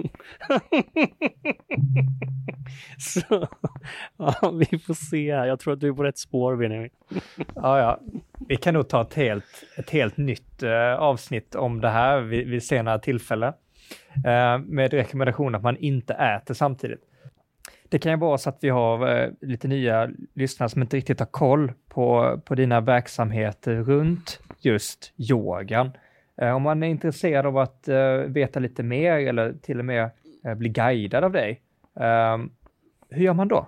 [2.98, 3.48] Så,
[4.18, 5.46] ja, vi får se här.
[5.46, 6.90] Jag tror att du är på rätt spår, Benjamin.
[7.56, 8.00] ja, ja.
[8.48, 12.48] Vi kan nog ta ett helt, ett helt nytt uh, avsnitt om det här vid,
[12.48, 13.48] vid senare tillfälle.
[14.26, 17.02] Uh, med rekommendation att man inte äter samtidigt.
[17.90, 21.20] Det kan ju vara så att vi har uh, lite nya lyssnare som inte riktigt
[21.20, 25.92] har koll på, på dina verksamheter runt just yogan.
[26.42, 30.10] Eh, om man är intresserad av att eh, veta lite mer eller till och med
[30.46, 31.62] eh, bli guidad av dig,
[32.00, 32.52] ehm,
[33.10, 33.68] hur gör man då?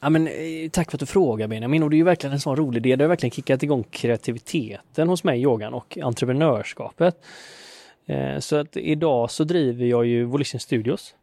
[0.00, 0.28] Ja, men,
[0.70, 2.96] tack för att du frågar Benjamin och det är ju verkligen en sån rolig idé.
[2.96, 7.24] Det har verkligen kickat igång kreativiteten hos mig, yogan och entreprenörskapet.
[8.38, 11.14] Så att idag så driver jag ju Volition Studios.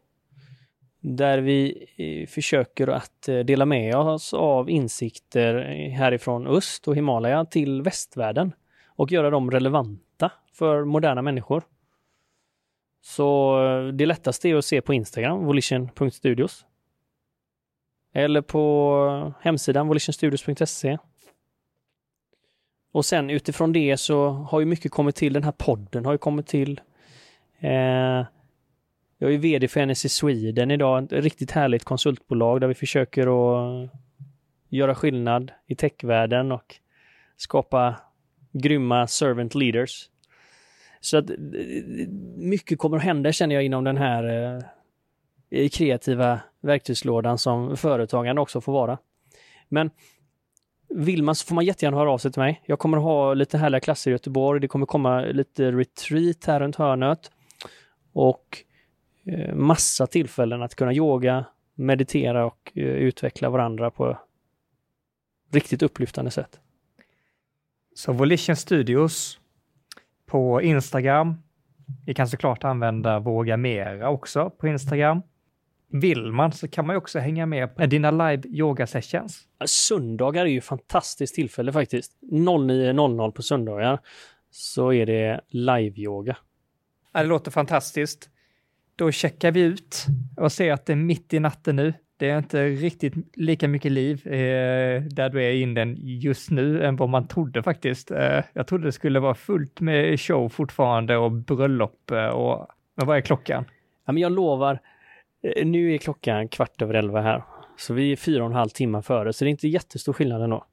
[1.00, 1.86] Där vi
[2.28, 5.54] försöker att dela med oss av insikter
[5.90, 8.52] härifrån öst och Himalaya till västvärlden
[8.96, 11.62] och göra dem relevanta för moderna människor.
[13.02, 16.66] Så eh, det lättaste är att se på Instagram, volition.studios.
[18.12, 20.98] Eller på eh, hemsidan volitionstudios.se.
[22.92, 25.32] Och sen utifrån det så har ju mycket kommit till.
[25.32, 26.80] Den här podden har ju kommit till.
[27.58, 28.26] Eh,
[29.18, 33.90] jag är vd för NSC Sweden idag, ett riktigt härligt konsultbolag där vi försöker att
[34.68, 36.74] göra skillnad i techvärlden och
[37.36, 37.96] skapa
[38.54, 40.08] grymma servant leaders.
[41.00, 41.36] Så att eh,
[42.36, 44.24] mycket kommer att hända känner jag inom den här
[45.50, 48.98] eh, kreativa verktygslådan som företagaren också får vara.
[49.68, 49.90] Men
[50.88, 52.62] vill man så får man jättegärna höra av sig till mig.
[52.66, 54.60] Jag kommer att ha lite härliga klasser i Göteborg.
[54.60, 57.30] Det kommer komma lite retreat här runt hörnet.
[58.12, 58.58] Och
[59.26, 61.44] eh, massa tillfällen att kunna yoga,
[61.74, 64.18] meditera och eh, utveckla varandra på
[65.52, 66.60] riktigt upplyftande sätt.
[67.94, 69.38] Så Volition Studios
[70.26, 71.34] på Instagram.
[72.06, 75.22] Vi kan såklart använda Våga Mera också på Instagram.
[75.88, 79.42] Vill man så kan man ju också hänga med på dina live yoga sessions.
[79.66, 82.12] Söndagar är ju fantastiskt tillfälle faktiskt.
[82.32, 83.98] 09.00 på söndagar
[84.50, 86.36] så är det live-yoga.
[87.12, 88.30] Ja, det låter fantastiskt.
[88.96, 91.94] Då checkar vi ut och ser att det är mitt i natten nu.
[92.16, 96.84] Det är inte riktigt lika mycket liv eh, där du är in den just nu
[96.84, 98.10] än vad man trodde faktiskt.
[98.10, 103.06] Eh, jag trodde det skulle vara fullt med show fortfarande och bröllop eh, och men
[103.06, 103.64] vad är klockan?
[104.06, 104.78] Ja, men jag lovar,
[105.42, 107.42] eh, nu är klockan kvart över elva här.
[107.76, 110.42] Så vi är fyra och en halv timme före, så det är inte jättestor skillnad
[110.42, 110.64] ändå.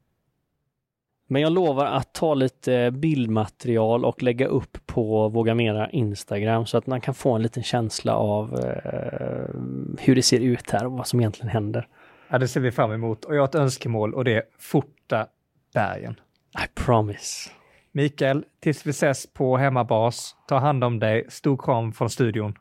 [1.31, 6.77] Men jag lovar att ta lite bildmaterial och lägga upp på Våga Mera Instagram så
[6.77, 9.55] att man kan få en liten känsla av eh,
[9.99, 11.87] hur det ser ut här och vad som egentligen händer.
[12.29, 15.27] Ja, det ser vi fram emot och jag har ett önskemål och det är forta
[15.73, 16.19] bergen.
[16.63, 17.49] I promise.
[17.91, 21.25] Mikael, tills vi ses på hemmabas, ta hand om dig.
[21.29, 22.57] Stor kram från studion.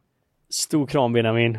[0.51, 1.59] Stor kram Benjamin.